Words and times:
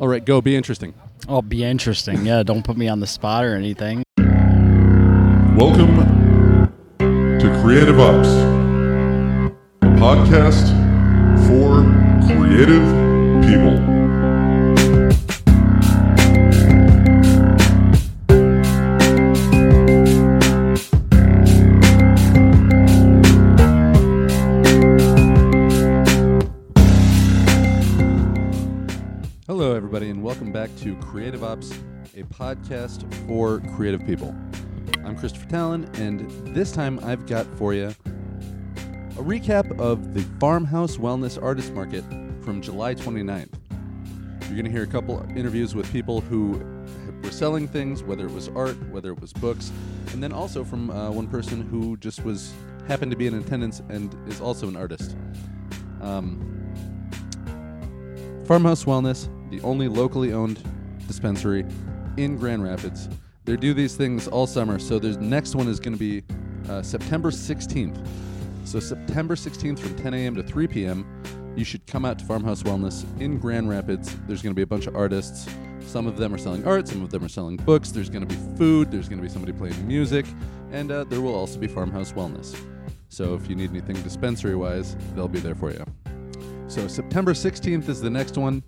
All 0.00 0.06
right, 0.06 0.24
go. 0.24 0.40
Be 0.40 0.54
interesting. 0.54 0.94
Oh, 1.28 1.42
be 1.42 1.64
interesting. 1.64 2.24
Yeah, 2.24 2.44
don't 2.44 2.62
put 2.62 2.76
me 2.76 2.86
on 2.88 3.00
the 3.00 3.06
spot 3.06 3.44
or 3.44 3.56
anything. 3.56 4.04
Welcome 5.56 5.96
to 7.00 7.60
Creative 7.62 7.98
Ops, 7.98 8.28
a 9.82 9.86
podcast 9.98 10.68
for 11.48 11.82
creative 12.28 12.84
people. 13.44 13.97
A 31.48 31.54
podcast 32.24 33.10
for 33.26 33.60
creative 33.74 34.04
people. 34.04 34.36
I'm 35.02 35.16
Christopher 35.16 35.48
Tallon, 35.48 35.88
and 35.94 36.28
this 36.54 36.70
time 36.70 37.00
I've 37.02 37.24
got 37.24 37.46
for 37.56 37.72
you 37.72 37.86
a 37.86 39.22
recap 39.22 39.80
of 39.80 40.12
the 40.12 40.20
Pharmhouse 40.38 40.98
Wellness 40.98 41.42
Artist 41.42 41.72
Market 41.72 42.04
from 42.42 42.60
July 42.60 42.94
29th. 42.94 43.48
You're 44.42 44.50
going 44.50 44.66
to 44.66 44.70
hear 44.70 44.82
a 44.82 44.86
couple 44.86 45.24
interviews 45.34 45.74
with 45.74 45.90
people 45.90 46.20
who 46.20 46.62
were 47.22 47.30
selling 47.30 47.66
things, 47.66 48.02
whether 48.02 48.26
it 48.26 48.32
was 48.32 48.48
art, 48.48 48.76
whether 48.90 49.10
it 49.10 49.18
was 49.18 49.32
books, 49.32 49.72
and 50.12 50.22
then 50.22 50.34
also 50.34 50.64
from 50.64 50.90
uh, 50.90 51.10
one 51.10 51.28
person 51.28 51.62
who 51.62 51.96
just 51.96 52.22
was 52.24 52.52
happened 52.88 53.10
to 53.10 53.16
be 53.16 53.26
in 53.26 53.32
attendance 53.32 53.80
and 53.88 54.14
is 54.28 54.42
also 54.42 54.68
an 54.68 54.76
artist. 54.76 55.16
Um, 56.02 56.44
Pharmhouse 58.44 58.84
Wellness, 58.84 59.30
the 59.48 59.62
only 59.62 59.88
locally 59.88 60.34
owned 60.34 60.62
dispensary 61.08 61.66
in 62.16 62.36
Grand 62.36 62.62
Rapids. 62.62 63.08
They 63.44 63.56
do 63.56 63.74
these 63.74 63.96
things 63.96 64.28
all 64.28 64.46
summer. 64.46 64.78
So 64.78 65.00
the 65.00 65.18
next 65.20 65.56
one 65.56 65.66
is 65.66 65.80
going 65.80 65.94
to 65.94 65.98
be 65.98 66.22
uh, 66.70 66.82
September 66.82 67.32
16th. 67.32 68.06
So 68.64 68.78
September 68.78 69.34
16th 69.34 69.78
from 69.80 69.96
10 69.96 70.14
a.m. 70.14 70.36
to 70.36 70.42
3 70.42 70.68
p.m. 70.68 71.06
You 71.56 71.64
should 71.64 71.84
come 71.86 72.04
out 72.04 72.18
to 72.20 72.24
Pharmhouse 72.24 72.62
Wellness 72.62 73.04
in 73.20 73.38
Grand 73.38 73.68
Rapids. 73.68 74.14
There's 74.28 74.42
going 74.42 74.52
to 74.52 74.56
be 74.56 74.62
a 74.62 74.66
bunch 74.66 74.86
of 74.86 74.94
artists. 74.94 75.48
Some 75.80 76.06
of 76.06 76.18
them 76.18 76.34
are 76.34 76.38
selling 76.38 76.66
art. 76.66 76.86
Some 76.86 77.02
of 77.02 77.10
them 77.10 77.24
are 77.24 77.28
selling 77.28 77.56
books. 77.56 77.90
There's 77.90 78.10
going 78.10 78.28
to 78.28 78.32
be 78.32 78.56
food. 78.58 78.90
There's 78.90 79.08
going 79.08 79.18
to 79.18 79.22
be 79.22 79.28
somebody 79.28 79.54
playing 79.54 79.88
music, 79.88 80.26
and 80.70 80.92
uh, 80.92 81.04
there 81.04 81.22
will 81.22 81.34
also 81.34 81.58
be 81.58 81.66
Pharmhouse 81.66 82.12
Wellness. 82.12 82.54
So 83.08 83.34
if 83.34 83.48
you 83.48 83.56
need 83.56 83.70
anything 83.70 83.96
dispensary-wise, 84.02 84.96
they'll 85.14 85.26
be 85.26 85.40
there 85.40 85.54
for 85.54 85.72
you. 85.72 85.84
So 86.68 86.86
September 86.86 87.32
16th 87.32 87.88
is 87.88 88.02
the 88.02 88.10
next 88.10 88.36
one. 88.36 88.62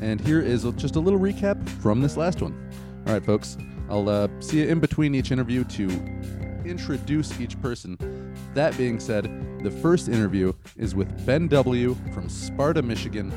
And 0.00 0.20
here 0.20 0.40
is 0.40 0.64
just 0.76 0.96
a 0.96 1.00
little 1.00 1.20
recap 1.20 1.68
from 1.80 2.00
this 2.00 2.16
last 2.16 2.42
one. 2.42 2.70
All 3.06 3.12
right, 3.12 3.24
folks, 3.24 3.56
I'll 3.88 4.08
uh, 4.08 4.28
see 4.40 4.60
you 4.60 4.68
in 4.68 4.80
between 4.80 5.14
each 5.14 5.30
interview 5.30 5.62
to 5.64 5.88
introduce 6.64 7.38
each 7.40 7.60
person. 7.60 7.96
That 8.54 8.76
being 8.76 8.98
said, 8.98 9.24
the 9.62 9.70
first 9.70 10.08
interview 10.08 10.52
is 10.76 10.94
with 10.94 11.26
Ben 11.26 11.48
W. 11.48 11.94
from 12.12 12.28
Sparta, 12.28 12.82
Michigan. 12.82 13.32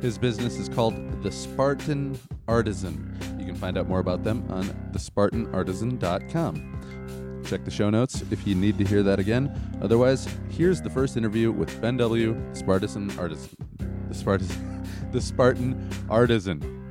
His 0.00 0.18
business 0.18 0.58
is 0.58 0.68
called 0.68 1.22
The 1.22 1.32
Spartan 1.32 2.18
Artisan. 2.48 3.16
You 3.38 3.46
can 3.46 3.54
find 3.54 3.78
out 3.78 3.88
more 3.88 4.00
about 4.00 4.24
them 4.24 4.44
on 4.50 4.64
thespartanartisan.com. 4.92 7.42
Check 7.46 7.64
the 7.64 7.70
show 7.70 7.88
notes 7.90 8.24
if 8.30 8.46
you 8.46 8.54
need 8.54 8.76
to 8.78 8.84
hear 8.84 9.02
that 9.04 9.18
again. 9.18 9.50
Otherwise, 9.80 10.28
here's 10.50 10.82
the 10.82 10.90
first 10.90 11.16
interview 11.16 11.50
with 11.52 11.80
Ben 11.80 11.96
W. 11.96 12.36
Spartan 12.52 13.18
Artisan. 13.18 13.56
The 14.08 14.14
Spartan, 14.14 14.75
the 15.16 15.22
Spartan 15.22 15.88
Artisan. 16.10 16.85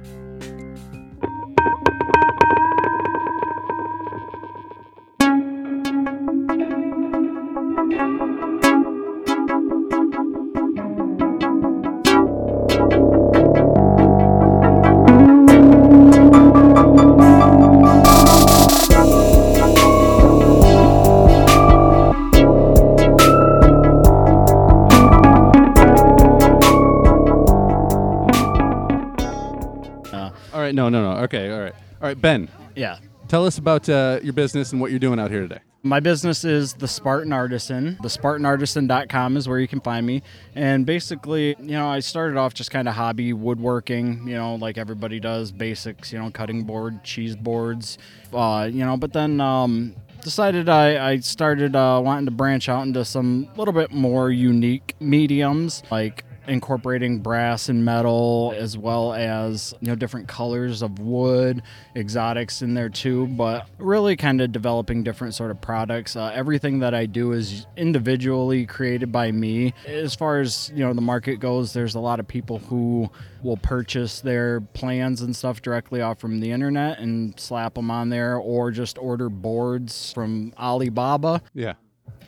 Right. 32.16 32.22
Ben, 32.22 32.50
yeah. 32.76 32.98
tell 33.28 33.46
us 33.46 33.58
about 33.58 33.88
uh, 33.90 34.20
your 34.24 34.34
business 34.34 34.72
and 34.72 34.82
what 34.82 34.92
you're 34.92 35.00
doing 35.00 35.20
out 35.20 35.32
here 35.32 35.42
today. 35.42 35.60
My 35.86 36.00
business 36.00 36.44
is 36.44 36.74
the 36.74 36.88
Spartan 36.88 37.32
Artisan. 37.32 38.00
The 38.02 38.08
SpartanArtisan.com 38.08 39.38
is 39.38 39.48
where 39.48 39.60
you 39.60 39.68
can 39.68 39.82
find 39.82 40.04
me. 40.04 40.24
And 40.56 40.84
basically, 40.84 41.50
you 41.60 41.74
know, 41.74 41.88
I 41.88 42.00
started 42.00 42.38
off 42.38 42.56
just 42.56 42.72
kind 42.72 42.90
of 42.90 42.96
hobby 42.96 43.34
woodworking, 43.34 44.28
you 44.28 44.34
know, 44.34 44.56
like 44.56 44.80
everybody 44.80 45.20
does, 45.20 45.52
basics, 45.52 46.12
you 46.12 46.18
know, 46.18 46.32
cutting 46.32 46.64
board, 46.64 47.04
cheese 47.04 47.36
boards, 47.36 48.00
uh, 48.34 48.68
you 48.72 48.84
know, 48.84 48.98
but 48.98 49.14
then 49.14 49.40
um, 49.40 49.96
decided 50.24 50.70
I, 50.70 51.12
I 51.12 51.20
started 51.20 51.76
uh, 51.76 52.02
wanting 52.04 52.26
to 52.26 52.32
branch 52.32 52.68
out 52.68 52.88
into 52.88 53.06
some 53.06 53.48
little 53.56 53.72
bit 53.72 53.92
more 53.92 54.32
unique 54.32 54.96
mediums, 55.00 55.84
like 55.92 56.25
incorporating 56.48 57.20
brass 57.20 57.70
and 57.70 57.84
metal 57.84 58.54
as 58.58 58.78
well 58.78 59.14
as 59.14 59.74
you 59.82 59.88
know 59.88 59.96
different 59.96 60.28
colors 60.28 60.82
of 60.82 61.00
wood 61.00 61.62
exotics 61.96 62.62
in 62.62 62.74
there 62.74 62.90
too 62.90 63.28
but 63.28 63.68
really 63.78 64.16
kind 64.16 64.42
of 64.42 64.52
developing 64.52 65.04
different 65.04 65.34
sort 65.34 65.52
of 65.52 65.60
products. 65.62 66.16
Uh, 66.16 66.32
everything 66.34 66.80
that 66.80 66.94
i 66.94 67.06
do 67.06 67.32
is 67.32 67.66
individually 67.78 68.66
created 68.66 69.12
by 69.12 69.32
me. 69.32 69.74
As 69.86 70.16
far 70.16 70.40
as 70.40 70.72
you 70.74 70.86
know 70.86 70.94
the 70.94 71.02
market 71.02 71.40
goes 71.40 71.74
there's 71.74 71.96
a 71.96 72.00
lot 72.00 72.20
of 72.20 72.28
people 72.28 72.60
who 72.60 73.10
will 73.44 73.58
purchase 73.58 74.22
their 74.22 74.62
plans 74.62 75.22
and 75.22 75.36
stuff 75.36 75.62
directly 75.62 76.02
off 76.02 76.20
from 76.20 76.40
the 76.40 76.52
internet 76.52 77.00
and 77.00 77.40
slap 77.40 77.76
them 77.76 77.92
on 77.92 78.10
there 78.10 78.38
or 78.38 78.72
just 78.72 78.98
order 78.98 79.30
boards 79.30 80.12
from 80.14 80.54
alibaba. 80.58 81.42
Yeah. 81.54 81.74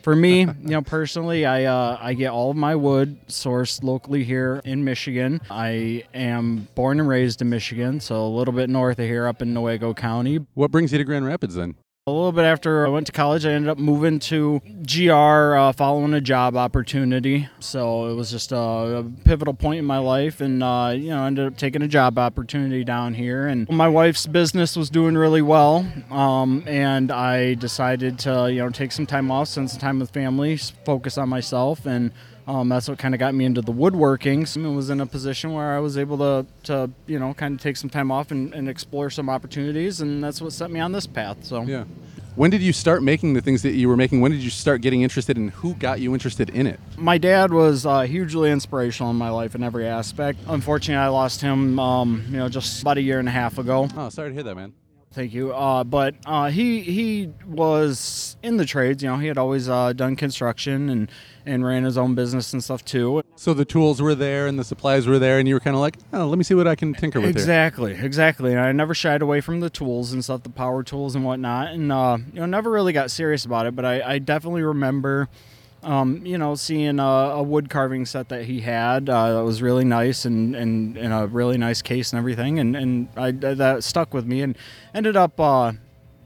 For 0.08 0.16
me, 0.16 0.40
you 0.62 0.70
know, 0.70 0.80
personally, 0.80 1.44
I 1.44 1.64
uh, 1.64 1.98
I 2.00 2.14
get 2.14 2.30
all 2.30 2.50
of 2.50 2.56
my 2.56 2.74
wood 2.74 3.18
sourced 3.28 3.82
locally 3.82 4.24
here 4.24 4.62
in 4.64 4.82
Michigan. 4.82 5.38
I 5.50 6.04
am 6.14 6.66
born 6.74 6.98
and 6.98 7.06
raised 7.06 7.42
in 7.42 7.50
Michigan, 7.50 8.00
so 8.00 8.24
a 8.24 8.26
little 8.26 8.54
bit 8.54 8.70
north 8.70 8.98
of 8.98 9.04
here, 9.04 9.26
up 9.26 9.42
in 9.42 9.52
Newaygo 9.52 9.94
County. 9.94 10.38
What 10.54 10.70
brings 10.70 10.92
you 10.92 10.98
to 10.98 11.04
Grand 11.04 11.26
Rapids 11.26 11.56
then? 11.56 11.74
A 12.08 12.10
little 12.10 12.32
bit 12.32 12.46
after 12.46 12.86
I 12.86 12.88
went 12.88 13.06
to 13.08 13.12
college, 13.12 13.44
I 13.44 13.50
ended 13.50 13.68
up 13.68 13.76
moving 13.76 14.18
to 14.20 14.62
GR, 14.82 15.12
uh, 15.12 15.72
following 15.72 16.14
a 16.14 16.22
job 16.22 16.56
opportunity. 16.56 17.50
So 17.60 18.06
it 18.06 18.14
was 18.14 18.30
just 18.30 18.50
a, 18.50 18.56
a 18.56 19.04
pivotal 19.26 19.52
point 19.52 19.80
in 19.80 19.84
my 19.84 19.98
life, 19.98 20.40
and 20.40 20.62
uh, 20.62 20.94
you 20.96 21.10
know, 21.10 21.26
ended 21.26 21.46
up 21.48 21.58
taking 21.58 21.82
a 21.82 21.88
job 21.88 22.18
opportunity 22.18 22.82
down 22.82 23.12
here. 23.12 23.46
And 23.46 23.68
my 23.68 23.88
wife's 23.88 24.26
business 24.26 24.74
was 24.74 24.88
doing 24.88 25.18
really 25.18 25.42
well, 25.42 25.86
um, 26.10 26.64
and 26.66 27.12
I 27.12 27.52
decided 27.54 28.18
to 28.20 28.48
you 28.50 28.60
know 28.60 28.70
take 28.70 28.92
some 28.92 29.04
time 29.04 29.30
off, 29.30 29.48
spend 29.48 29.70
some 29.70 29.80
time 29.80 29.98
with 29.98 30.08
family, 30.10 30.56
focus 30.86 31.18
on 31.18 31.28
myself, 31.28 31.84
and 31.84 32.10
um, 32.48 32.68
that's 32.70 32.88
what 32.88 32.98
kind 32.98 33.14
of 33.14 33.18
got 33.20 33.34
me 33.34 33.44
into 33.44 33.60
the 33.60 33.70
woodworking. 33.72 34.46
So 34.46 34.64
I 34.64 34.68
was 34.68 34.88
in 34.88 35.00
a 35.00 35.06
position 35.06 35.52
where 35.52 35.76
I 35.76 35.80
was 35.80 35.98
able 35.98 36.16
to, 36.18 36.46
to 36.64 36.90
you 37.06 37.18
know, 37.18 37.34
kind 37.34 37.54
of 37.54 37.60
take 37.60 37.76
some 37.76 37.90
time 37.90 38.10
off 38.10 38.30
and, 38.30 38.54
and 38.54 38.68
explore 38.68 39.10
some 39.10 39.28
opportunities, 39.28 40.00
and 40.00 40.24
that's 40.24 40.40
what 40.40 40.52
set 40.52 40.70
me 40.70 40.80
on 40.80 40.92
this 40.92 41.06
path. 41.06 41.44
So 41.44 41.62
Yeah. 41.62 41.84
When 42.36 42.50
did 42.52 42.62
you 42.62 42.72
start 42.72 43.02
making 43.02 43.34
the 43.34 43.40
things 43.40 43.62
that 43.62 43.72
you 43.72 43.88
were 43.88 43.96
making? 43.96 44.20
When 44.20 44.30
did 44.30 44.40
you 44.40 44.50
start 44.50 44.80
getting 44.80 45.02
interested 45.02 45.36
in 45.36 45.48
who 45.48 45.74
got 45.74 45.98
you 46.00 46.14
interested 46.14 46.50
in 46.50 46.68
it? 46.68 46.78
my 46.96 47.18
dad 47.18 47.52
was 47.52 47.84
uh, 47.84 48.02
hugely 48.02 48.52
inspirational 48.52 49.10
in 49.10 49.16
my 49.16 49.28
life 49.28 49.56
in 49.56 49.62
every 49.64 49.86
aspect. 49.86 50.38
Unfortunately, 50.46 51.02
I 51.02 51.08
lost 51.08 51.40
him, 51.40 51.80
um, 51.80 52.24
you 52.30 52.36
know, 52.36 52.48
just 52.48 52.80
about 52.80 52.96
a 52.96 53.02
year 53.02 53.18
and 53.18 53.28
a 53.28 53.32
half 53.32 53.58
ago. 53.58 53.88
Oh, 53.96 54.08
sorry 54.08 54.28
to 54.30 54.34
hear 54.34 54.44
that, 54.44 54.54
man. 54.54 54.72
Thank 55.12 55.34
you. 55.34 55.52
Uh, 55.52 55.82
but 55.84 56.14
uh, 56.26 56.48
he 56.50 56.80
he 56.80 57.30
was 57.46 58.36
in 58.42 58.56
the 58.56 58.64
trades. 58.64 59.02
You 59.02 59.08
know, 59.08 59.16
he 59.16 59.26
had 59.26 59.38
always 59.38 59.68
uh, 59.68 59.92
done 59.92 60.14
construction 60.14 60.90
and 60.90 61.10
and 61.48 61.64
ran 61.64 61.84
his 61.84 61.96
own 61.96 62.14
business 62.14 62.52
and 62.52 62.62
stuff 62.62 62.84
too. 62.84 63.22
So 63.36 63.54
the 63.54 63.64
tools 63.64 64.02
were 64.02 64.14
there 64.14 64.46
and 64.46 64.58
the 64.58 64.64
supplies 64.64 65.06
were 65.06 65.18
there, 65.18 65.38
and 65.38 65.48
you 65.48 65.54
were 65.54 65.60
kind 65.60 65.74
of 65.74 65.80
like, 65.80 65.96
oh, 66.12 66.26
let 66.26 66.38
me 66.38 66.44
see 66.44 66.54
what 66.54 66.68
I 66.68 66.74
can 66.74 66.94
tinker 66.94 67.20
with 67.20 67.30
here. 67.30 67.38
Exactly, 67.38 67.94
exactly. 67.94 68.52
And 68.52 68.60
I 68.60 68.72
never 68.72 68.94
shied 68.94 69.22
away 69.22 69.40
from 69.40 69.60
the 69.60 69.70
tools 69.70 70.12
and 70.12 70.22
stuff, 70.22 70.42
the 70.42 70.50
power 70.50 70.82
tools 70.82 71.14
and 71.14 71.24
whatnot, 71.24 71.68
and 71.68 71.90
uh, 71.90 72.18
you 72.32 72.40
know, 72.40 72.46
never 72.46 72.70
really 72.70 72.92
got 72.92 73.10
serious 73.10 73.44
about 73.44 73.66
it. 73.66 73.74
But 73.74 73.84
I, 73.84 74.14
I 74.14 74.18
definitely 74.18 74.62
remember, 74.62 75.28
um, 75.82 76.26
you 76.26 76.36
know, 76.36 76.54
seeing 76.54 76.98
a, 76.98 77.02
a 77.02 77.42
wood 77.42 77.70
carving 77.70 78.06
set 78.06 78.28
that 78.28 78.44
he 78.44 78.60
had 78.60 79.08
uh, 79.08 79.34
that 79.34 79.44
was 79.44 79.62
really 79.62 79.84
nice 79.84 80.24
and, 80.24 80.54
and, 80.54 80.96
and 80.96 81.12
a 81.12 81.26
really 81.26 81.58
nice 81.58 81.82
case 81.82 82.12
and 82.12 82.18
everything, 82.18 82.58
and 82.58 82.76
and 82.76 83.08
I 83.16 83.30
that 83.30 83.84
stuck 83.84 84.12
with 84.12 84.26
me 84.26 84.42
and 84.42 84.56
ended 84.94 85.16
up. 85.16 85.40
Uh, 85.40 85.72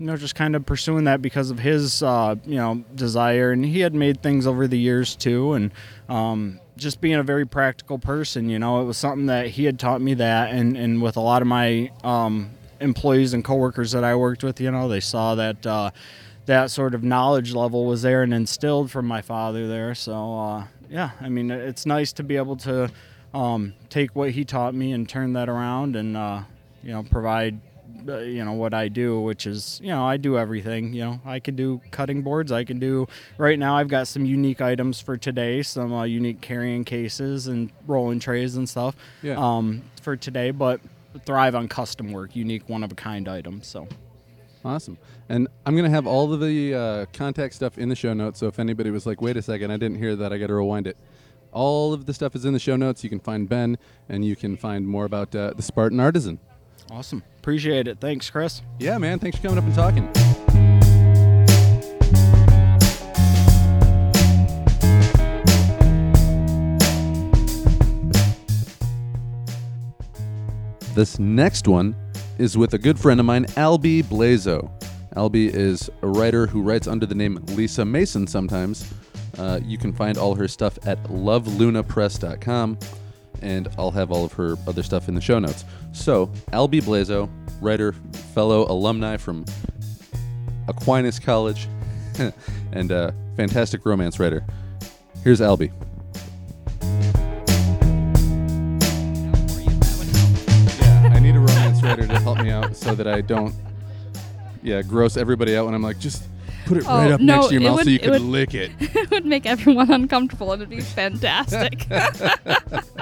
you 0.02 0.08
know, 0.08 0.16
just 0.16 0.34
kind 0.34 0.56
of 0.56 0.66
pursuing 0.66 1.04
that 1.04 1.22
because 1.22 1.52
of 1.52 1.60
his, 1.60 2.02
uh, 2.02 2.34
you 2.44 2.56
know, 2.56 2.84
desire, 2.96 3.52
and 3.52 3.64
he 3.64 3.78
had 3.78 3.94
made 3.94 4.20
things 4.20 4.48
over 4.48 4.66
the 4.66 4.76
years 4.76 5.14
too, 5.14 5.52
and 5.52 5.70
um, 6.08 6.58
just 6.76 7.00
being 7.00 7.14
a 7.14 7.22
very 7.22 7.46
practical 7.46 8.00
person. 8.00 8.48
You 8.48 8.58
know, 8.58 8.82
it 8.82 8.84
was 8.84 8.96
something 8.96 9.26
that 9.26 9.46
he 9.46 9.64
had 9.64 9.78
taught 9.78 10.00
me 10.00 10.14
that, 10.14 10.50
and 10.50 10.76
and 10.76 11.00
with 11.00 11.16
a 11.16 11.20
lot 11.20 11.40
of 11.40 11.46
my 11.46 11.92
um, 12.02 12.50
employees 12.80 13.32
and 13.32 13.44
coworkers 13.44 13.92
that 13.92 14.02
I 14.02 14.16
worked 14.16 14.42
with, 14.42 14.60
you 14.60 14.72
know, 14.72 14.88
they 14.88 15.00
saw 15.00 15.36
that. 15.36 15.64
Uh, 15.64 15.90
that 16.46 16.72
sort 16.72 16.92
of 16.92 17.04
knowledge 17.04 17.54
level 17.54 17.86
was 17.86 18.02
there 18.02 18.24
and 18.24 18.34
instilled 18.34 18.90
from 18.90 19.06
my 19.06 19.22
father 19.22 19.68
there. 19.68 19.94
So 19.94 20.36
uh, 20.36 20.64
yeah, 20.90 21.10
I 21.20 21.28
mean, 21.28 21.52
it's 21.52 21.86
nice 21.86 22.12
to 22.14 22.24
be 22.24 22.36
able 22.36 22.56
to 22.56 22.90
um, 23.32 23.74
take 23.88 24.16
what 24.16 24.32
he 24.32 24.44
taught 24.44 24.74
me 24.74 24.90
and 24.90 25.08
turn 25.08 25.34
that 25.34 25.48
around 25.48 25.94
and 25.94 26.16
uh, 26.16 26.42
you 26.82 26.90
know 26.90 27.04
provide 27.04 27.60
you 28.06 28.44
know 28.44 28.52
what 28.52 28.74
I 28.74 28.88
do, 28.88 29.20
which 29.20 29.46
is 29.46 29.80
you 29.82 29.88
know 29.88 30.04
I 30.04 30.16
do 30.16 30.38
everything. 30.38 30.92
You 30.92 31.02
know 31.02 31.20
I 31.24 31.40
can 31.40 31.56
do 31.56 31.80
cutting 31.90 32.22
boards. 32.22 32.52
I 32.52 32.64
can 32.64 32.78
do 32.78 33.06
right 33.38 33.58
now. 33.58 33.76
I've 33.76 33.88
got 33.88 34.08
some 34.08 34.24
unique 34.24 34.60
items 34.60 35.00
for 35.00 35.16
today, 35.16 35.62
some 35.62 35.92
uh, 35.92 36.04
unique 36.04 36.40
carrying 36.40 36.84
cases 36.84 37.46
and 37.46 37.70
rolling 37.86 38.20
trays 38.20 38.56
and 38.56 38.68
stuff. 38.68 38.96
Yeah. 39.22 39.34
Um, 39.38 39.82
for 40.00 40.16
today, 40.16 40.50
but 40.50 40.80
thrive 41.24 41.54
on 41.54 41.68
custom 41.68 42.12
work, 42.12 42.34
unique 42.34 42.68
one 42.68 42.82
of 42.82 42.92
a 42.92 42.94
kind 42.94 43.28
items. 43.28 43.66
So. 43.66 43.88
Awesome. 44.64 44.96
And 45.28 45.48
I'm 45.66 45.76
to 45.76 45.90
have 45.90 46.06
all 46.06 46.32
of 46.32 46.40
the 46.40 46.74
uh, 46.74 47.06
contact 47.12 47.54
stuff 47.54 47.78
in 47.78 47.88
the 47.88 47.96
show 47.96 48.12
notes. 48.12 48.38
So 48.38 48.46
if 48.46 48.58
anybody 48.58 48.90
was 48.90 49.06
like, 49.06 49.20
wait 49.20 49.36
a 49.36 49.42
second, 49.42 49.70
I 49.70 49.76
didn't 49.76 49.98
hear 49.98 50.14
that, 50.16 50.32
I 50.32 50.38
got 50.38 50.48
to 50.48 50.54
rewind 50.54 50.86
it. 50.86 50.96
All 51.52 51.92
of 51.92 52.06
the 52.06 52.14
stuff 52.14 52.34
is 52.34 52.44
in 52.44 52.52
the 52.52 52.58
show 52.58 52.76
notes. 52.76 53.02
You 53.04 53.10
can 53.10 53.20
find 53.20 53.48
Ben 53.48 53.76
and 54.08 54.24
you 54.24 54.36
can 54.36 54.56
find 54.56 54.86
more 54.86 55.04
about 55.04 55.34
uh, 55.34 55.52
the 55.54 55.62
Spartan 55.62 56.00
Artisan. 56.00 56.38
Awesome. 56.90 57.22
Appreciate 57.38 57.88
it. 57.88 57.98
Thanks, 58.00 58.30
Chris. 58.30 58.62
Yeah, 58.78 58.98
man. 58.98 59.18
Thanks 59.18 59.38
for 59.38 59.42
coming 59.48 59.58
up 59.58 59.64
and 59.64 59.74
talking. 59.74 61.12
This 70.94 71.18
next 71.18 71.66
one 71.66 71.96
is 72.38 72.58
with 72.58 72.74
a 72.74 72.78
good 72.78 72.98
friend 72.98 73.18
of 73.18 73.24
mine, 73.24 73.46
Alby 73.56 74.02
Blazo. 74.02 74.70
Alby 75.16 75.48
is 75.48 75.90
a 76.02 76.06
writer 76.06 76.46
who 76.46 76.60
writes 76.62 76.86
under 76.86 77.06
the 77.06 77.14
name 77.14 77.38
Leesa 77.38 77.88
Mason 77.88 78.26
sometimes. 78.26 78.92
Uh, 79.38 79.58
you 79.64 79.78
can 79.78 79.92
find 79.92 80.18
all 80.18 80.34
her 80.34 80.46
stuff 80.46 80.78
at 80.86 81.02
lovelunapress.com, 81.04 82.78
and 83.42 83.68
I'll 83.78 83.90
have 83.90 84.10
all 84.10 84.24
of 84.24 84.32
her 84.34 84.56
other 84.66 84.82
stuff 84.82 85.08
in 85.08 85.14
the 85.14 85.20
show 85.20 85.38
notes. 85.38 85.64
So, 85.92 86.30
Alby 86.52 86.80
Blazo, 86.80 87.28
writer, 87.60 87.92
fellow 88.34 88.66
alumni 88.70 89.16
from 89.16 89.44
Aquinas 90.68 91.18
College, 91.18 91.68
and 92.72 92.90
a 92.90 93.14
fantastic 93.36 93.84
romance 93.84 94.18
writer. 94.20 94.44
Here's 95.24 95.40
Alby. 95.40 95.70
Yeah, 99.72 101.10
I 101.14 101.18
need 101.20 101.34
a 101.36 101.40
romance 101.40 101.82
writer 101.82 102.06
to 102.06 102.18
help 102.20 102.38
me 102.38 102.50
out 102.50 102.76
so 102.76 102.94
that 102.94 103.06
I 103.06 103.20
don't, 103.20 103.54
yeah, 104.62 104.82
gross 104.82 105.16
everybody 105.16 105.56
out 105.56 105.64
when 105.66 105.74
I'm 105.74 105.82
like, 105.82 105.98
just 105.98 106.24
put 106.66 106.76
it 106.78 106.84
right 106.84 107.10
Oh, 107.10 107.14
up 107.14 107.20
no, 107.20 107.34
next 107.36 107.48
to 107.48 107.54
your 107.54 107.62
it 107.62 107.64
mouth 107.66 107.76
would- 107.76 107.84
so 107.84 107.90
you 107.90 107.96
it 107.96 108.02
can 108.02 108.10
would- 108.12 108.22
lick 108.22 108.54
it. 108.54 108.70
it 108.80 109.10
would 109.10 109.26
make 109.26 109.46
everyone 109.46 109.90
uncomfortable 109.90 110.52
and 110.52 110.62
it'd 110.62 110.70
be 110.70 110.80
fantastic. 110.80 111.86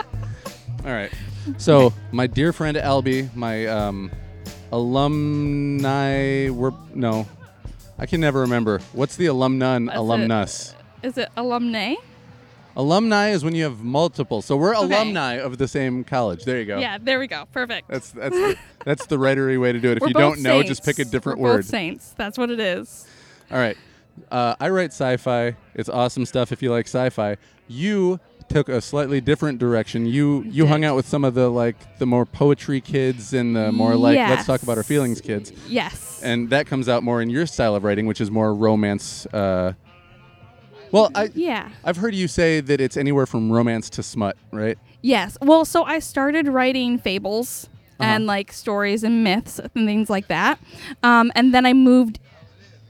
All 0.90 0.96
right. 0.96 1.12
So 1.56 1.94
my 2.12 2.26
dear 2.26 2.52
friend 2.52 2.76
Alby, 2.76 3.30
my 3.34 3.66
um, 3.66 4.10
alumni 4.70 6.50
were 6.50 6.72
no, 6.94 7.26
I 7.98 8.04
can 8.06 8.20
never 8.20 8.40
remember. 8.40 8.80
What's 8.92 9.16
the 9.16 9.26
alumnun 9.26 9.86
That's 9.86 9.98
alumnus? 9.98 10.74
Is 11.02 11.16
it 11.16 11.30
alumni? 11.38 11.94
Alumni 12.76 13.30
is 13.30 13.42
when 13.42 13.54
you 13.54 13.64
have 13.64 13.82
multiple. 13.82 14.42
So 14.42 14.56
we're 14.56 14.76
Okay. 14.76 14.84
alumni 14.94 15.34
of 15.34 15.56
the 15.56 15.66
same 15.66 16.04
college. 16.04 16.44
There 16.44 16.58
you 16.58 16.66
go. 16.66 16.78
Yeah, 16.78 16.98
there 17.00 17.18
we 17.18 17.26
go. 17.26 17.46
Perfect. 17.52 17.88
That's 17.88 18.10
that's 18.10 18.36
the, 18.36 18.56
that's 18.84 19.06
the 19.06 19.16
writery 19.16 19.58
way 19.58 19.72
to 19.72 19.80
do 19.80 19.90
it. 19.90 19.96
If 19.96 20.02
We're 20.02 20.08
you 20.08 20.14
don't 20.14 20.40
know, 20.42 20.62
just 20.62 20.84
pick 20.84 20.98
a 20.98 21.06
different 21.06 21.40
We're 21.40 21.52
word. 21.54 21.56
Both 21.62 21.66
saints. 21.66 22.12
That's 22.16 22.36
what 22.36 22.50
it 22.50 22.60
is. 22.60 23.08
All 23.50 23.58
right. 23.58 23.78
Uh, 24.30 24.54
I 24.60 24.68
write 24.68 24.90
sci-fi. 24.92 25.56
It's 25.74 25.88
awesome 25.88 26.26
stuff 26.26 26.52
if 26.52 26.62
you 26.62 26.70
like 26.70 26.86
sci-fi. 26.86 27.38
You 27.66 28.20
took 28.50 28.68
a 28.68 28.80
slightly 28.80 29.20
different 29.22 29.58
direction. 29.58 30.04
You 30.06 30.42
you 30.42 30.66
hung 30.66 30.84
out 30.84 30.96
with 30.96 31.08
some 31.08 31.24
of 31.24 31.32
the 31.34 31.48
like 31.48 31.98
the 31.98 32.04
more 32.06 32.26
poetry 32.26 32.80
kids 32.82 33.32
and 33.32 33.56
the 33.56 33.72
more 33.72 33.94
like 33.96 34.16
let's 34.18 34.44
talk 34.44 34.62
about 34.62 34.76
our 34.76 34.82
feelings 34.84 35.20
kids. 35.22 35.52
Yes. 35.68 36.20
And 36.22 36.50
that 36.50 36.66
comes 36.66 36.88
out 36.88 37.02
more 37.02 37.22
in 37.22 37.30
your 37.30 37.46
style 37.46 37.74
of 37.74 37.84
writing, 37.84 38.06
which 38.06 38.20
is 38.20 38.30
more 38.30 38.52
romance. 38.54 39.24
Uh, 39.26 39.72
well, 40.92 41.10
I 41.14 41.30
yeah. 41.34 41.70
I've 41.84 41.96
heard 41.96 42.14
you 42.14 42.28
say 42.28 42.60
that 42.60 42.80
it's 42.80 42.96
anywhere 42.96 43.26
from 43.26 43.50
romance 43.50 43.88
to 43.90 44.02
smut, 44.02 44.36
right? 44.52 44.76
Yes. 45.02 45.38
Well, 45.40 45.64
so 45.64 45.84
I 45.84 45.98
started 46.00 46.46
writing 46.48 46.98
fables 46.98 47.68
Uh-huh. 48.00 48.10
and 48.12 48.26
like 48.26 48.52
stories 48.52 49.04
and 49.04 49.22
myths 49.22 49.58
and 49.60 49.70
things 49.86 50.10
like 50.10 50.26
that. 50.28 50.58
Um, 51.02 51.30
and 51.34 51.54
then 51.54 51.64
I 51.66 51.72
moved. 51.74 52.18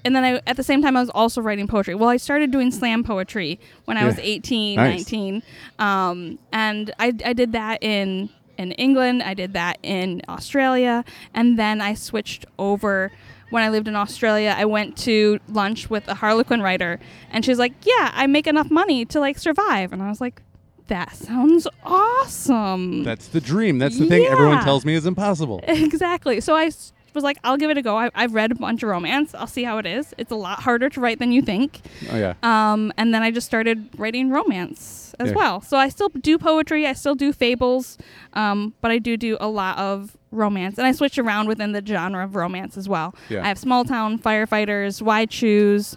And 0.05 0.14
then 0.17 0.25
I, 0.25 0.41
at 0.47 0.56
the 0.56 0.62
same 0.62 0.82
time, 0.82 0.97
I 0.97 1.00
was 1.00 1.11
also 1.11 1.41
writing 1.41 1.67
poetry. 1.67 1.94
Well, 1.94 2.08
I 2.08 2.17
started 2.17 2.50
doing 2.50 2.70
slam 2.70 3.05
poetry 3.05 3.61
when 3.85 3.97
I 3.97 4.05
was 4.06 4.19
18, 4.19 4.76
Nice. 4.76 5.11
19. 5.11 5.43
Um, 5.79 6.38
and 6.52 6.93
I, 6.99 7.12
I 7.25 7.32
did 7.32 7.52
that 7.52 7.82
in, 7.82 8.31
in 8.56 8.73
England. 8.73 9.23
I 9.23 9.35
did 9.35 9.52
that 9.55 9.79
in 9.82 10.23
Australia. 10.29 11.05
And 11.35 11.58
then 11.58 11.81
I 11.81 11.94
switched 11.94 12.47
over. 12.58 13.12
When 13.50 13.64
I 13.64 13.69
lived 13.69 13.88
in 13.88 13.97
Australia, 13.97 14.55
I 14.56 14.64
went 14.64 14.97
to 14.99 15.41
lunch 15.49 15.91
with 15.91 16.06
a 16.06 16.14
Harlequin 16.14 16.62
writer. 16.62 17.00
And 17.31 17.44
she's 17.44 17.58
like, 17.58 17.73
Yeah, 17.82 18.12
I 18.14 18.29
make 18.29 18.46
enough 18.46 18.70
money 18.70 19.05
to 19.06 19.19
like 19.19 19.38
survive. 19.38 19.93
And 19.93 20.00
I 20.00 20.08
was 20.08 20.20
like, 20.20 20.41
that 20.87 21.14
sounds 21.14 21.69
awesome. 21.85 23.05
That's 23.05 23.29
the 23.29 23.41
dream. 23.41 23.79
That's 23.79 23.99
the 23.99 24.06
thing 24.06 24.25
everyone 24.26 24.62
tells 24.62 24.85
me 24.85 24.94
is 24.94 25.06
impossible. 25.06 25.61
exactly. 25.69 26.41
So 26.41 26.55
I 26.56 26.70
was 27.14 27.24
like, 27.24 27.38
I'll 27.44 27.56
give 27.56 27.70
it 27.70 27.76
a 27.78 27.82
go. 27.82 27.96
I, 27.96 28.10
I've 28.14 28.34
read 28.34 28.52
a 28.52 28.54
bunch 28.54 28.82
of 28.82 28.88
romance. 28.88 29.34
I'll 29.34 29.46
see 29.46 29.64
how 29.64 29.78
it 29.78 29.86
is. 29.86 30.14
It's 30.18 30.30
a 30.30 30.36
lot 30.36 30.60
harder 30.60 30.88
to 30.90 31.00
write 31.00 31.18
than 31.18 31.32
you 31.32 31.42
think. 31.42 31.80
Oh 32.10 32.16
yeah. 32.16 32.34
Um, 32.42 32.92
and 32.96 33.12
then 33.14 33.22
I 33.22 33.30
just 33.30 33.46
started 33.46 33.88
writing 33.98 34.30
romance 34.30 35.14
as 35.18 35.28
Yeah. 35.30 35.34
well. 35.36 35.60
So 35.60 35.76
I 35.76 35.88
still 35.88 36.08
do 36.08 36.38
poetry. 36.38 36.86
I 36.86 36.92
still 36.94 37.14
do 37.14 37.32
fables, 37.32 37.98
um, 38.34 38.74
but 38.80 38.90
I 38.90 38.98
do 38.98 39.16
do 39.16 39.36
a 39.40 39.48
lot 39.48 39.78
of 39.78 40.16
romance, 40.32 40.78
and 40.78 40.86
I 40.86 40.92
switch 40.92 41.18
around 41.18 41.48
within 41.48 41.72
the 41.72 41.84
genre 41.84 42.22
of 42.24 42.36
romance 42.36 42.76
as 42.76 42.88
well. 42.88 43.14
Yeah. 43.28 43.42
I 43.44 43.48
have 43.48 43.58
small 43.58 43.84
town 43.84 44.18
firefighters, 44.18 45.02
why 45.02 45.26
choose, 45.26 45.96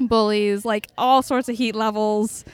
bullies, 0.00 0.64
like 0.64 0.88
all 0.98 1.22
sorts 1.22 1.48
of 1.48 1.56
heat 1.56 1.74
levels. 1.74 2.44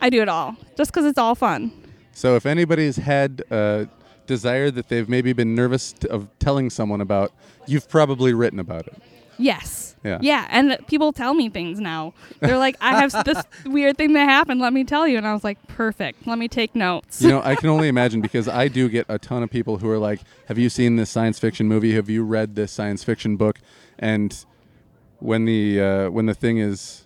I 0.00 0.10
do 0.10 0.22
it 0.22 0.28
all 0.28 0.56
just 0.76 0.90
because 0.92 1.06
it's 1.06 1.18
all 1.18 1.34
fun. 1.34 1.72
So 2.12 2.36
if 2.36 2.44
anybody's 2.44 2.96
had 2.96 3.42
a 3.50 3.88
desire 4.30 4.70
that 4.70 4.88
they've 4.88 5.08
maybe 5.08 5.32
been 5.32 5.56
nervous 5.56 5.92
t- 5.92 6.06
of 6.08 6.28
telling 6.38 6.70
someone 6.70 7.00
about, 7.00 7.32
you've 7.66 7.88
probably 7.88 8.32
written 8.32 8.60
about 8.60 8.86
it. 8.86 8.94
Yes. 9.38 9.96
Yeah. 10.04 10.18
Yeah, 10.22 10.46
and 10.50 10.78
people 10.86 11.12
tell 11.12 11.34
me 11.34 11.50
things 11.50 11.80
now. 11.80 12.14
They're 12.38 12.56
like, 12.58 12.76
"I 12.80 13.00
have 13.00 13.24
this 13.24 13.42
weird 13.66 13.96
thing 13.98 14.12
that 14.14 14.24
happened. 14.24 14.60
Let 14.60 14.72
me 14.72 14.84
tell 14.84 15.06
you." 15.06 15.18
And 15.18 15.26
I 15.26 15.34
was 15.34 15.44
like, 15.44 15.58
"Perfect. 15.66 16.26
Let 16.26 16.38
me 16.38 16.48
take 16.48 16.74
notes." 16.74 17.20
You 17.20 17.30
know, 17.30 17.42
I 17.42 17.54
can 17.54 17.68
only 17.68 17.88
imagine 17.94 18.20
because 18.22 18.48
I 18.48 18.68
do 18.68 18.88
get 18.88 19.04
a 19.08 19.18
ton 19.18 19.42
of 19.42 19.50
people 19.50 19.78
who 19.78 19.90
are 19.90 19.98
like, 19.98 20.20
"Have 20.48 20.58
you 20.58 20.70
seen 20.70 20.96
this 20.96 21.10
science 21.10 21.38
fiction 21.38 21.68
movie? 21.68 21.94
Have 21.94 22.08
you 22.08 22.22
read 22.24 22.54
this 22.54 22.72
science 22.72 23.02
fiction 23.04 23.36
book?" 23.36 23.58
And 23.98 24.32
when 25.18 25.44
the 25.44 25.80
uh, 25.80 26.10
when 26.10 26.26
the 26.26 26.34
thing 26.34 26.58
is 26.58 26.99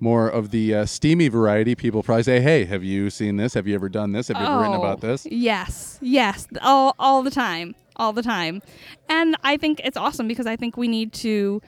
more 0.00 0.28
of 0.28 0.50
the 0.50 0.74
uh, 0.74 0.86
steamy 0.86 1.28
variety, 1.28 1.74
people 1.74 2.02
probably 2.02 2.22
say, 2.24 2.40
"Hey, 2.40 2.64
have 2.64 2.82
you 2.82 3.10
seen 3.10 3.36
this? 3.36 3.54
Have 3.54 3.66
you 3.66 3.74
ever 3.74 3.88
done 3.88 4.12
this? 4.12 4.28
Have 4.28 4.38
you 4.38 4.46
ever 4.46 4.58
written 4.60 4.76
Oh, 4.76 4.82
about 4.82 5.00
this?" 5.00 5.26
Yes, 5.30 5.98
yes, 6.00 6.46
all 6.62 6.94
all 6.98 7.22
the 7.22 7.30
time, 7.30 7.74
all 7.96 8.12
the 8.12 8.22
time, 8.22 8.62
and 9.08 9.36
I 9.44 9.56
think 9.56 9.80
it's 9.84 9.96
awesome 9.96 10.26
because 10.26 10.46
I 10.46 10.56
think 10.56 10.76
we 10.76 10.88
need 10.88 11.12
to 11.14 11.60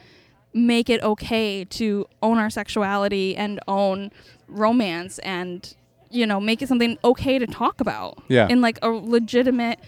make 0.54 0.90
it 0.90 1.02
okay 1.02 1.64
to 1.64 2.06
own 2.22 2.38
our 2.38 2.50
sexuality 2.50 3.34
and 3.36 3.58
own 3.68 4.10
romance 4.48 5.18
and 5.20 5.74
you 6.10 6.26
know 6.26 6.38
make 6.38 6.60
it 6.60 6.68
something 6.68 6.98
okay 7.04 7.38
to 7.38 7.46
talk 7.46 7.80
about 7.80 8.22
Yeah. 8.28 8.48
in 8.50 8.60
like 8.60 8.78
a 8.82 8.88
legitimate 8.88 9.78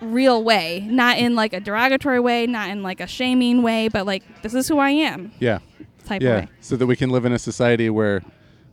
real 0.00 0.42
way 0.42 0.80
not 0.90 1.18
in 1.18 1.34
like 1.36 1.52
a 1.52 1.60
derogatory 1.60 2.18
way 2.18 2.46
not 2.46 2.70
in 2.70 2.82
like 2.82 2.98
a 2.98 3.06
shaming 3.06 3.62
way 3.62 3.88
but 3.88 4.04
like 4.06 4.22
this 4.42 4.52
is 4.54 4.66
who 4.66 4.78
i 4.78 4.90
am 4.90 5.30
Yeah, 5.38 5.58
type 6.12 6.22
yeah, 6.22 6.36
way 6.40 6.48
so 6.60 6.76
that 6.76 6.86
we 6.86 6.96
can 6.96 7.10
live 7.10 7.24
in 7.24 7.32
a 7.32 7.38
society 7.38 7.88
where 7.90 8.22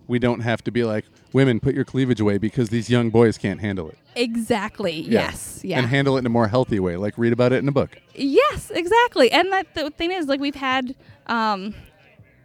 we 0.08 0.18
don't 0.20 0.40
have 0.42 0.64
to 0.64 0.72
be 0.72 0.84
like, 0.84 1.06
"Women, 1.34 1.60
put 1.60 1.74
your 1.76 1.86
cleavage 1.86 2.20
away," 2.20 2.38
because 2.40 2.70
these 2.70 2.90
young 2.90 3.10
boys 3.12 3.38
can't 3.38 3.60
handle 3.62 3.90
it. 3.90 3.98
exactly 4.16 5.02
Yeah. 5.02 5.22
yes 5.26 5.62
yeah 5.64 5.78
and 5.78 5.88
handle 5.88 6.16
it 6.18 6.20
in 6.22 6.26
a 6.26 6.30
more 6.40 6.48
healthy 6.48 6.80
way. 6.80 6.98
Like 6.98 7.16
read 7.18 7.32
about 7.34 7.52
it 7.54 7.58
in 7.64 7.68
a 7.68 7.72
book. 7.72 7.92
Yes, 8.16 8.72
exactly. 8.72 9.32
And 9.32 9.52
that 9.54 9.66
the 9.76 9.90
thing 9.92 10.12
is, 10.12 10.28
like, 10.28 10.40
we've 10.40 10.56
had 10.56 10.96
um, 11.28 11.74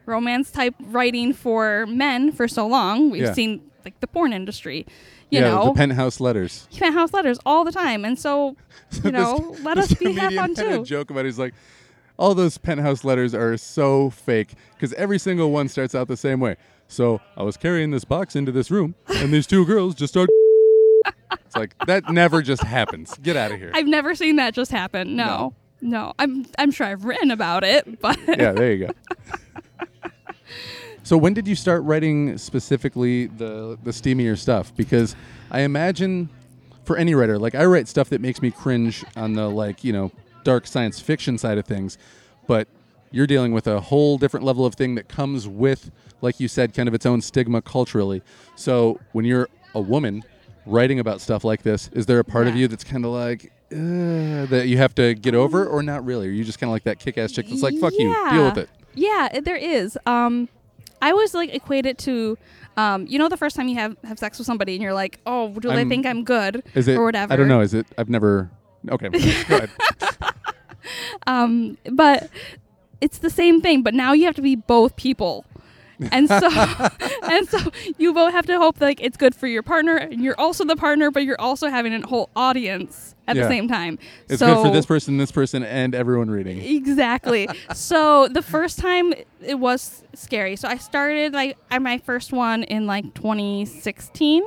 romance 0.07 0.51
type 0.51 0.75
writing 0.81 1.33
for 1.33 1.87
men 1.87 2.33
for 2.33 2.47
so 2.49 2.67
long. 2.67 3.11
We've 3.11 3.23
Yeah. 3.23 3.33
seen 3.33 3.63
like 3.85 3.99
the 4.01 4.07
porn 4.07 4.33
industry, 4.33 4.87
you 5.31 5.41
yeah, 5.41 5.49
know, 5.51 5.65
the 5.67 5.73
penthouse 5.75 6.21
letters. 6.21 6.69
penthouse 6.77 7.13
letters 7.13 7.39
all 7.45 7.65
the 7.65 7.73
time. 7.73 8.05
And 8.05 8.19
so, 8.19 8.57
you 9.05 9.11
know, 9.13 9.57
let 9.63 9.77
us 9.79 9.93
be 9.95 10.13
have 10.15 10.33
fun 10.35 10.55
had 10.55 10.67
a 10.67 10.77
too. 10.79 10.85
joke 10.85 11.11
about 11.11 11.21
it. 11.25 11.29
He's 11.29 11.39
like, 11.39 11.55
all 12.19 12.35
those 12.35 12.59
penthouse 12.59 13.05
letters 13.05 13.35
are 13.35 13.57
so 13.57 14.11
fake 14.11 14.55
because 14.75 14.93
every 14.95 15.19
single 15.19 15.51
one 15.51 15.69
starts 15.69 15.95
out 15.95 16.09
the 16.09 16.17
same 16.17 16.41
way. 16.41 16.57
So 16.89 17.21
I 17.37 17.43
was 17.43 17.57
carrying 17.57 17.91
this 17.91 18.05
box 18.05 18.37
into 18.37 18.53
this 18.53 18.71
room, 18.71 18.95
and 19.09 19.33
these 19.33 19.47
two 19.47 19.65
girls 19.65 19.95
just 19.95 20.13
started. 20.13 20.33
it's 21.33 21.57
like 21.57 21.75
that 21.87 22.11
never 22.11 22.43
just 22.43 22.63
happens. 22.63 23.17
Get 23.19 23.37
out 23.37 23.53
of 23.53 23.59
here. 23.59 23.71
I've 23.75 23.87
never 23.87 24.15
seen 24.15 24.37
that 24.37 24.55
just 24.55 24.71
happen. 24.71 25.17
No. 25.17 25.55
No. 25.81 26.13
I'm 26.19 26.47
I'm 26.59 26.71
sure 26.71 26.87
I've 26.87 27.05
written 27.05 27.31
about 27.31 27.65
it, 27.65 28.01
but 28.01 28.19
yeah, 28.29 28.53
there 28.53 28.73
you 28.73 28.87
go. 28.87 28.93
so 31.03 31.17
when 31.17 31.35
did 31.35 31.49
you 31.49 31.55
start 31.57 31.83
writing 31.83 32.39
specifically 32.39 33.27
the 33.27 33.79
the 33.83 33.91
steamier 33.91 34.39
stuff? 34.39 34.75
Because 34.77 35.17
I 35.51 35.61
imagine 35.61 36.29
for 36.85 36.97
any 36.97 37.15
writer, 37.15 37.39
like 37.39 37.55
I 37.55 37.65
write 37.65 37.89
stuff 37.89 38.11
that 38.11 38.21
makes 38.21 38.41
me 38.43 38.51
cringe 38.51 39.05
on 39.17 39.33
the 39.33 39.49
like, 39.49 39.83
you 39.83 39.93
know, 39.93 40.13
dark 40.45 40.67
science 40.67 41.01
fiction 41.01 41.39
side 41.39 41.59
of 41.59 41.65
things, 41.67 41.99
but 42.47 42.69
you're 43.11 43.27
dealing 43.27 43.53
with 43.53 43.67
a 43.67 43.81
whole 43.81 44.19
different 44.19 44.45
level 44.45 44.67
of 44.67 44.75
thing 44.75 44.95
that 44.97 45.09
comes 45.09 45.47
with 45.49 45.91
like 46.21 46.41
you 46.41 46.49
said 46.49 46.75
kind 46.75 46.89
of 46.89 46.95
its 46.95 47.07
own 47.07 47.21
stigma 47.21 47.61
culturally. 47.63 48.23
So 48.57 48.99
when 49.13 49.25
you're 49.25 49.49
a 49.75 49.81
woman 49.81 50.23
writing 50.67 50.99
about 50.99 51.21
stuff 51.21 51.45
like 51.45 51.63
this, 51.63 51.91
is 51.93 52.07
there 52.07 52.19
a 52.19 52.25
part 52.25 52.47
of 52.47 52.57
you 52.57 52.67
that's 52.69 52.85
kind 52.85 53.05
of 53.05 53.11
like 53.13 53.53
uh, 53.73 54.47
that 54.47 54.65
you 54.67 54.79
have 54.79 54.95
to 54.95 55.15
get 55.15 55.35
over 55.35 55.67
or 55.67 55.83
not 55.83 56.05
really? 56.05 56.29
Are 56.29 56.33
you 56.33 56.45
just 56.45 56.59
kind 56.59 56.69
of 56.69 56.73
like 56.73 56.85
that 56.85 56.99
kick-ass 56.99 57.33
chick 57.33 57.47
that's 57.49 57.63
like 57.63 57.79
fuck 57.79 57.93
you, 57.93 58.15
deal 58.31 58.45
with 58.47 58.59
it? 58.59 58.71
Yeah, 58.95 59.41
there 59.41 59.57
is. 59.57 59.99
Um, 60.07 60.49
I 61.03 61.11
always 61.11 61.35
like 61.35 61.53
equate 61.53 61.85
it 61.85 61.99
to, 61.99 62.39
um, 62.77 63.07
you 63.07 63.19
know, 63.19 63.29
the 63.29 63.37
first 63.37 63.55
time 63.57 63.69
you 63.69 63.75
have 63.75 63.97
have 64.05 64.19
sex 64.19 64.39
with 64.39 64.47
somebody 64.47 64.75
and 64.75 64.83
you're 64.83 64.95
like, 64.95 65.21
oh, 65.27 65.49
do 65.53 65.69
they 65.69 65.75
I'm- 65.79 65.89
think 65.89 66.07
I'm 66.07 66.25
good 66.25 66.63
Is 66.75 66.89
it 66.89 66.97
or 66.97 67.05
whatever? 67.05 67.33
I 67.33 67.37
don't 67.37 67.49
know. 67.49 67.61
Is 67.61 67.75
it 67.75 67.87
I've 67.99 68.09
never 68.09 68.51
Okay, 68.91 69.09
go 69.49 69.57
ahead. 69.57 69.71
Um, 71.27 71.79
but 71.91 72.31
it's 73.01 73.19
the 73.19 73.31
same 73.31 73.61
thing. 73.61 73.83
But 73.83 73.95
now 73.95 74.13
you 74.13 74.25
have 74.27 74.35
to 74.37 74.43
be 74.43 74.57
both 74.57 74.97
people. 74.97 75.45
and 76.11 76.29
so 76.29 76.49
and 77.23 77.49
so 77.49 77.59
you 77.99 78.13
both 78.13 78.33
have 78.33 78.45
to 78.47 78.59
hope 78.59 78.81
like 78.81 79.01
it's 79.01 79.17
good 79.17 79.33
for 79.33 79.47
your 79.47 79.63
partner 79.63 79.95
and 79.97 80.21
you're 80.25 80.39
also 80.41 80.65
the 80.65 80.75
partner 80.75 81.09
but 81.09 81.23
you're 81.23 81.41
also 81.41 81.69
having 81.69 81.95
a 81.95 82.05
whole 82.05 82.31
audience 82.35 83.15
at 83.29 83.37
Yeah. 83.37 83.45
the 83.45 83.49
same 83.49 83.69
time 83.69 84.01
It's 84.29 84.41
so 84.41 84.57
good 84.57 84.63
for 84.67 84.73
this 84.73 84.87
person, 84.87 85.19
this 85.19 85.31
person, 85.31 85.63
and 85.63 85.95
everyone 85.95 86.29
reading. 86.33 86.61
Exactly. 86.61 87.49
so 87.75 88.27
the 88.27 88.43
first 88.43 88.81
time 88.81 89.15
it 89.41 89.61
was 89.61 90.03
scary. 90.15 90.57
So 90.57 90.67
I 90.67 90.79
started 90.79 91.33
like 91.33 91.57
I 91.71 91.79
my 91.79 91.99
first 91.99 92.33
one 92.33 92.65
in 92.65 92.89
like 92.89 93.15
2016, 93.15 94.43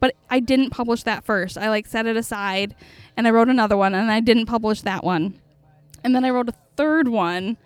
but 0.00 0.14
I 0.30 0.40
didn't 0.40 0.70
publish 0.70 1.02
that 1.02 1.24
first. 1.24 1.58
I 1.58 1.68
like 1.68 1.86
set 1.86 2.06
it 2.06 2.16
aside 2.16 2.74
and 3.18 3.26
I 3.28 3.30
wrote 3.32 3.48
another 3.50 3.76
one 3.76 3.94
and 3.94 4.10
I 4.10 4.20
didn't 4.20 4.46
publish 4.46 4.80
that 4.80 5.04
one. 5.04 5.38
And 6.06 6.14
then 6.14 6.24
I 6.24 6.30
wrote 6.30 6.48
a 6.48 6.54
third 6.76 7.08
one 7.08 7.56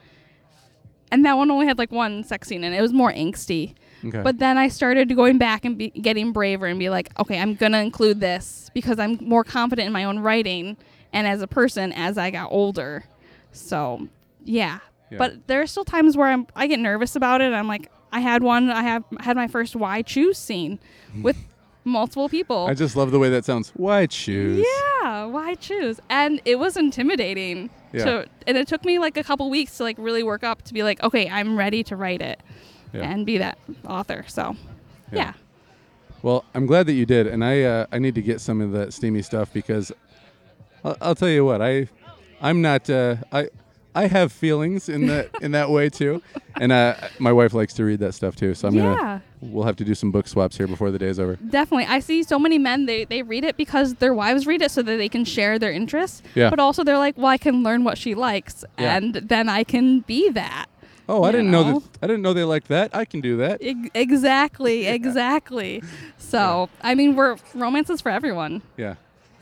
and 1.12 1.25
that 1.26 1.37
one 1.37 1.50
only 1.50 1.66
had 1.66 1.76
like 1.76 1.92
one 1.92 2.25
sex 2.25 2.49
scene 2.49 2.64
and 2.64 2.75
it 2.75 2.80
was 2.80 2.92
more 2.92 3.12
angsty. 3.12 3.75
Okay. 4.02 4.23
But 4.23 4.38
then 4.38 4.56
I 4.56 4.68
started 4.68 5.14
going 5.14 5.37
back 5.37 5.66
and 5.66 5.76
be, 5.76 5.90
getting 5.90 6.32
braver 6.32 6.64
and 6.64 6.78
be 6.78 6.88
like, 6.88 7.11
okay, 7.18 7.38
I'm 7.38 7.54
going 7.54 7.73
to 7.73 7.78
include 7.78 8.20
this 8.20 8.70
because 8.73 8.99
I'm 8.99 9.18
more 9.20 9.44
confident 9.44 9.87
in 9.87 9.92
my 9.92 10.04
own 10.04 10.20
writing 10.20 10.78
and 11.12 11.26
as 11.26 11.42
a 11.42 11.47
person 11.47 11.92
as 11.92 12.16
I 12.16 12.30
got 12.30 12.50
older. 12.50 13.04
So, 13.52 14.09
yeah. 14.42 14.78
Yeah. 15.11 15.18
But 15.18 15.49
there 15.49 15.61
are 15.61 15.66
still 15.66 15.85
times 15.85 16.16
where 16.16 16.28
I'm 16.28 16.47
I 16.56 16.66
get 16.66 16.78
nervous 16.78 17.14
about 17.14 17.42
it. 17.42 17.52
I'm 17.52 17.68
like, 17.68 17.90
I 18.11 18.20
had 18.20 18.42
one, 18.42 18.70
I 18.70 18.82
have 18.82 19.04
had 19.18 19.37
my 19.37 19.49
first 19.49 19.76
why 19.76 20.02
choose 20.02 20.38
scene 20.38 20.78
with 21.20 21.37
multiple 21.85 22.28
people. 22.28 22.68
I 22.68 22.75
just 22.75 22.97
love 22.97 23.11
the 23.11 23.18
way 23.18 23.28
that 23.28 23.44
sounds. 23.44 23.70
Why 23.75 24.06
choose? 24.06 24.59
Yeah, 24.59 24.89
why 25.28 25.54
choose? 25.54 26.00
And 26.08 26.40
it 26.44 26.58
was 26.58 26.76
intimidating. 26.76 27.70
Yeah. 27.92 28.04
To, 28.04 28.26
and 28.46 28.56
it 28.56 28.68
took 28.68 28.84
me 28.84 28.98
like 28.98 29.16
a 29.16 29.24
couple 29.24 29.50
weeks 29.50 29.76
to 29.78 29.82
like 29.82 29.96
really 29.98 30.22
work 30.22 30.44
up 30.44 30.62
to 30.62 30.74
be 30.74 30.82
like, 30.82 31.02
okay, 31.02 31.28
I'm 31.28 31.56
ready 31.56 31.82
to 31.84 31.96
write 31.96 32.22
it 32.22 32.40
Yeah. 32.92 33.10
and 33.10 33.26
be 33.26 33.38
that 33.38 33.58
author. 33.86 34.24
So, 34.28 34.56
Yeah. 35.12 35.18
yeah. 35.18 35.32
Well, 36.22 36.44
I'm 36.54 36.66
glad 36.66 36.86
that 36.86 36.92
you 36.92 37.06
did, 37.06 37.26
and 37.26 37.42
I 37.44 37.62
uh, 37.62 37.86
I 37.90 37.98
need 37.98 38.14
to 38.14 38.22
get 38.22 38.40
some 38.42 38.60
of 38.60 38.72
that 38.72 38.92
steamy 38.92 39.22
stuff 39.22 39.50
because 39.54 39.90
I'll, 40.84 40.96
I'll 41.00 41.14
tell 41.14 41.30
you 41.30 41.44
what 41.46 41.62
I 41.62 41.88
I'm 42.42 42.60
not 42.60 42.90
uh, 42.90 43.16
I 43.32 43.48
I 43.94 44.06
have 44.06 44.30
feelings 44.32 44.88
in 44.88 45.06
that 45.09 45.30
in 45.42 45.52
that 45.52 45.70
way 45.70 45.88
too, 45.88 46.23
and 46.61 46.70
uh, 46.70 46.94
my 47.18 47.32
wife 47.32 47.54
likes 47.54 47.75
to 47.75 47.85
read 47.85 47.99
that 48.00 48.14
stuff 48.14 48.37
too. 48.37 48.54
So 48.54 48.68
I'm 48.68 48.75
Yeah. 48.75 48.82
gonna 48.82 49.23
we'll 49.40 49.64
have 49.64 49.76
to 49.76 49.85
do 49.85 49.94
some 49.94 50.11
book 50.12 50.28
swaps 50.28 50.56
here 50.56 50.66
before 50.68 50.90
the 50.90 50.99
day's 50.99 51.18
over. 51.18 51.37
Definitely. 51.37 51.87
I 51.87 51.99
see 52.00 52.23
so 52.23 52.38
many 52.38 52.59
men 52.59 52.87
they, 52.87 53.04
they 53.04 53.23
read 53.23 53.42
it 53.44 53.56
because 53.56 53.94
their 53.94 54.12
wives 54.14 54.47
read 54.47 54.61
it 54.62 54.70
so 54.70 54.82
that 54.82 54.97
they 54.97 55.09
can 55.09 55.25
share 55.25 55.59
their 55.59 55.73
interests. 55.73 56.23
Yeah. 56.35 56.50
But 56.50 56.61
also 56.61 56.85
they're 56.85 56.99
like, 56.99 57.16
Well, 57.16 57.26
I 57.28 57.38
can 57.38 57.62
learn 57.62 57.82
what 57.82 57.97
she 57.99 58.14
likes 58.14 58.64
Yeah. 58.78 58.97
and 58.97 59.14
then 59.14 59.49
I 59.49 59.64
can 59.64 60.00
be 60.00 60.28
that. 60.30 60.66
Oh, 61.09 61.25
I 61.25 61.32
didn't 61.32 61.50
know 61.50 61.64
know? 61.64 61.78
that. 61.80 61.99
I 62.02 62.06
didn't 62.06 62.23
know 62.23 62.32
they 62.35 62.44
liked 62.44 62.68
that. 62.68 62.94
I 62.94 63.04
can 63.04 63.20
do 63.20 63.38
that. 63.38 63.59
Ex- 63.62 63.88
exactly, 63.94 64.87
exactly. 64.99 65.82
So 66.18 66.68
I 66.82 66.94
mean 66.94 67.16
we're 67.16 67.37
romance 67.54 67.90
is 67.90 68.00
for 68.00 68.11
everyone. 68.11 68.62
Yeah. 68.76 68.94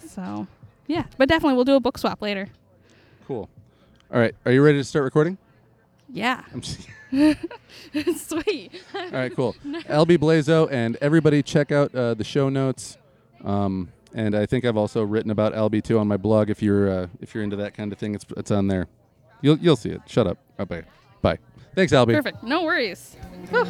So 0.07 0.47
yeah. 0.87 1.05
But 1.19 1.29
definitely 1.29 1.57
we'll 1.57 1.65
do 1.65 1.75
a 1.75 1.81
book 1.81 1.99
swap 1.99 2.23
later. 2.23 2.49
Cool. 3.27 3.51
All 4.13 4.19
right. 4.19 4.35
Are 4.47 4.53
you 4.53 4.63
ready 4.63 4.79
to 4.79 4.85
start 4.85 5.05
recording? 5.05 5.39
Yeah. 6.09 6.43
Sweet. 8.17 8.73
all 8.95 9.11
right. 9.11 9.35
Cool. 9.35 9.55
Alby 9.89 10.19
Blazo 10.19 10.71
and 10.71 10.97
everybody 11.01 11.43
check 11.43 11.73
out 11.73 11.95
uh, 11.95 12.15
the 12.15 12.25
show 12.25 12.49
notes. 12.49 12.99
Um, 13.45 13.93
and 14.15 14.35
I 14.35 14.47
think 14.47 14.65
I've 14.65 14.77
also 14.77 15.03
written 15.03 15.31
about 15.31 15.55
Alby 15.55 15.83
too 15.83 15.99
on 15.99 16.09
my 16.09 16.17
blog. 16.17 16.51
If 16.51 16.63
you're 16.63 16.91
uh, 16.91 17.07
if 17.21 17.35
you're 17.35 17.45
into 17.45 17.57
that 17.57 17.75
kind 17.75 17.93
of 17.93 17.99
thing, 17.99 18.15
it's 18.15 18.27
it's 18.37 18.51
on 18.51 18.67
there. 18.69 18.89
You'll 19.43 19.59
you'll 19.59 19.77
see 19.77 19.91
it. 19.91 20.01
Shut 20.07 20.27
up. 20.27 20.39
Oh, 20.59 20.65
bye. 20.65 20.85
Thanks, 21.79 21.93
Alby. 21.93 22.15
Perfect. 22.15 22.43
No 22.43 22.65
worries. 22.65 23.17
Whew. 23.51 23.65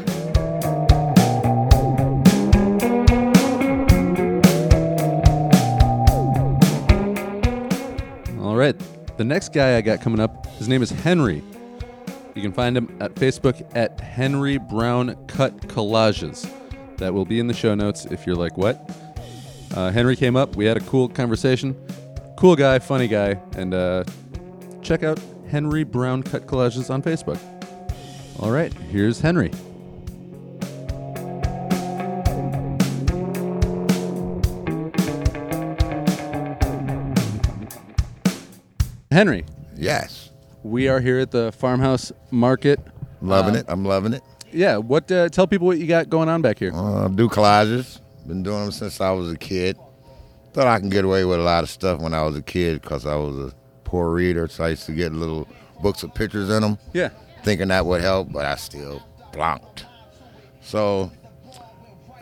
All 8.40 8.57
right. 8.57 8.75
The 9.18 9.25
next 9.25 9.52
guy 9.52 9.76
I 9.76 9.80
got 9.80 10.00
coming 10.00 10.20
up, 10.20 10.46
his 10.58 10.68
name 10.68 10.80
is 10.80 10.90
Henry. 10.90 11.42
You 12.37 12.40
can 12.40 12.52
find 12.52 12.76
him 12.76 12.96
at 13.00 13.16
Facebook 13.16 13.68
at 13.75 13.98
Henry 13.98 14.58
Brown 14.58 15.16
Cut 15.26 15.56
Collages. 15.62 16.48
That 16.98 17.12
will 17.12 17.25
be 17.25 17.40
in 17.40 17.48
the 17.48 17.52
show 17.52 17.75
notes 17.75 18.04
if 18.04 18.28
you're 18.28 18.37
like, 18.37 18.56
what? 18.56 18.88
Uh, 19.75 19.90
Henry 19.90 20.14
came 20.14 20.37
up. 20.37 20.54
We 20.54 20.66
had 20.66 20.76
a 20.76 20.80
cool 20.82 21.08
conversation. 21.08 21.75
Cool 22.37 22.54
guy, 22.54 22.78
funny 22.78 23.08
guy. 23.08 23.40
And 23.56 23.75
uh, 23.75 24.04
check 24.82 25.02
out 25.02 25.18
Henry 25.50 25.82
Brown 25.82 26.22
Cut 26.22 26.46
Collages 26.46 26.88
on 26.88 27.02
Facebook. 27.02 27.40
All 28.38 28.52
right. 28.52 28.72
Here's 28.72 29.18
Henry. 29.18 29.50
Henry, 39.10 39.44
Yes. 39.76 40.30
we 40.62 40.88
are 40.88 41.00
here 41.00 41.18
at 41.18 41.30
the 41.30 41.52
Pharmhouse 41.52 42.12
market. 42.30 42.80
Loving 43.20 43.56
Uh, 43.56 43.60
it. 43.60 43.66
I'm 43.68 43.84
loving 43.84 44.12
it. 44.12 44.22
Yeah, 44.52 44.76
what? 44.76 45.10
Uh, 45.10 45.28
tell 45.28 45.46
people 45.46 45.66
what 45.66 45.78
you 45.78 45.86
got 45.86 46.08
going 46.08 46.28
on 46.28 46.42
back 46.42 46.58
here. 46.58 46.72
Uh, 46.74 47.08
do 47.08 47.28
collages. 47.28 48.00
Been 48.26 48.42
doing 48.42 48.60
them 48.64 48.72
since 48.72 49.00
I 49.00 49.10
was 49.10 49.32
a 49.32 49.36
kid. 49.36 49.76
Thought 50.52 50.66
I 50.66 50.78
can 50.78 50.88
get 50.88 51.04
away 51.04 51.24
with 51.24 51.38
a 51.38 51.42
lot 51.42 51.62
of 51.64 51.70
stuff 51.70 52.00
when 52.00 52.14
I 52.14 52.22
was 52.22 52.36
a 52.36 52.42
kid 52.42 52.80
because 52.82 53.06
I 53.06 53.14
was 53.16 53.36
a 53.36 53.54
poor 53.84 54.10
reader. 54.12 54.48
So 54.48 54.64
I 54.64 54.68
used 54.70 54.86
to 54.86 54.92
get 54.92 55.12
little 55.12 55.48
books 55.82 56.02
with 56.02 56.14
pictures 56.14 56.50
in 56.50 56.62
them, 56.62 56.78
Yeah, 56.92 57.10
thinking 57.44 57.68
that 57.68 57.86
would 57.86 58.00
help, 58.00 58.32
but 58.32 58.44
I 58.44 58.56
still 58.56 59.02
blanked. 59.32 59.86
So 60.60 61.10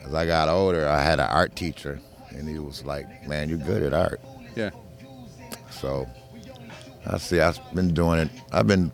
as 0.05 0.15
I 0.15 0.27
got 0.27 0.49
older, 0.49 0.87
I 0.89 1.03
had 1.03 1.19
an 1.21 1.29
art 1.29 1.57
teacher, 1.57 2.01
and 2.31 2.49
he 2.49 2.59
was 2.59 2.85
like, 2.85 3.27
"Man, 3.29 3.49
you're 3.49 3.59
good 3.59 3.83
at 3.83 3.93
art." 3.95 4.21
yeah. 4.55 4.71
So 5.71 6.07
I 7.09 7.19
see. 7.19 7.41
I've 7.41 7.59
been 7.75 7.95
doing 7.95 8.19
it. 8.19 8.31
I've 8.53 8.67
been 8.67 8.93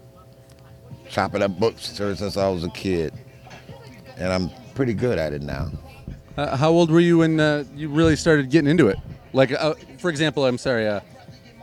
chopping 1.09 1.43
up 1.43 1.59
books 1.59 1.99
ever 2.01 2.15
since 2.15 2.37
I 2.37 2.49
was 2.49 2.65
a 2.65 2.71
kid, 2.71 3.13
and 4.17 4.33
I'm 4.33 4.51
pretty 4.75 4.95
good 4.95 5.19
at 5.19 5.33
it 5.33 5.43
now. 5.43 5.71
Uh, 6.37 6.57
how 6.57 6.71
old 6.71 6.91
were 6.91 7.01
you 7.01 7.19
when 7.19 7.39
uh, 7.41 7.65
you 7.75 7.89
really 7.89 8.17
started 8.17 8.51
getting 8.51 8.71
into 8.71 8.89
it? 8.89 8.99
Like, 9.33 9.53
uh, 9.53 9.75
for 9.99 10.11
example, 10.11 10.45
I'm 10.47 10.59
sorry, 10.59 10.89
uh, 10.89 11.01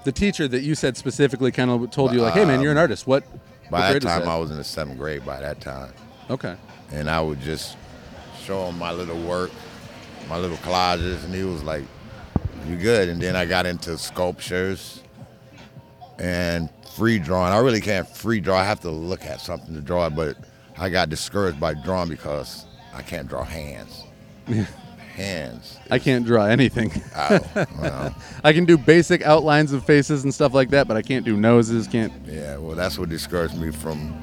the 0.05 0.11
teacher 0.11 0.47
that 0.47 0.61
you 0.61 0.75
said 0.75 0.97
specifically 0.97 1.51
kind 1.51 1.69
of 1.69 1.91
told 1.91 2.13
you, 2.13 2.21
like, 2.21 2.33
"Hey, 2.33 2.45
man, 2.45 2.61
you're 2.61 2.71
an 2.71 2.77
artist." 2.77 3.05
What? 3.07 3.23
what 3.31 3.71
By 3.71 3.79
that 3.81 3.91
grade 3.91 4.03
was 4.03 4.13
time, 4.13 4.27
I 4.29 4.37
was 4.37 4.51
in 4.51 4.57
the 4.57 4.63
seventh 4.63 4.97
grade. 4.97 5.25
By 5.25 5.39
that 5.41 5.61
time, 5.61 5.93
Okay. 6.29 6.55
and 6.91 7.09
I 7.09 7.21
would 7.21 7.41
just 7.41 7.77
show 8.43 8.65
him 8.65 8.77
my 8.79 8.91
little 8.91 9.19
work, 9.21 9.51
my 10.27 10.37
little 10.37 10.57
collages, 10.57 11.23
and 11.23 11.33
he 11.33 11.43
was 11.43 11.63
like, 11.63 11.83
"You 12.67 12.75
good?" 12.75 13.09
And 13.09 13.21
then 13.21 13.35
I 13.35 13.45
got 13.45 13.65
into 13.65 13.97
sculptures 13.97 15.01
and 16.19 16.69
free 16.95 17.17
drawing. 17.19 17.53
I 17.53 17.57
really 17.59 17.81
can't 17.81 18.07
free 18.07 18.39
draw. 18.39 18.57
I 18.57 18.65
have 18.65 18.81
to 18.81 18.89
look 18.89 19.25
at 19.25 19.41
something 19.41 19.73
to 19.73 19.81
draw 19.81 20.09
but 20.09 20.37
I 20.77 20.89
got 20.89 21.09
discouraged 21.09 21.59
by 21.59 21.73
drawing 21.73 22.09
because 22.09 22.65
I 22.93 23.01
can't 23.01 23.27
draw 23.27 23.43
hands. 23.43 24.05
hands. 25.15 25.77
I 25.91 25.99
can't 25.99 26.25
draw 26.25 26.45
anything. 26.45 26.91
Oh, 27.15 27.39
well, 27.81 28.15
I 28.43 28.53
can 28.53 28.65
do 28.65 28.77
basic 28.77 29.21
outlines 29.23 29.73
of 29.73 29.85
faces 29.85 30.23
and 30.23 30.33
stuff 30.33 30.53
like 30.53 30.69
that, 30.69 30.87
but 30.87 30.95
I 30.95 31.01
can't 31.01 31.25
do 31.25 31.35
noses. 31.35 31.87
Can't. 31.87 32.13
yeah. 32.25 32.57
Well, 32.57 32.75
that's 32.75 32.97
what 32.97 33.09
discouraged 33.09 33.57
me 33.57 33.71
from 33.71 34.17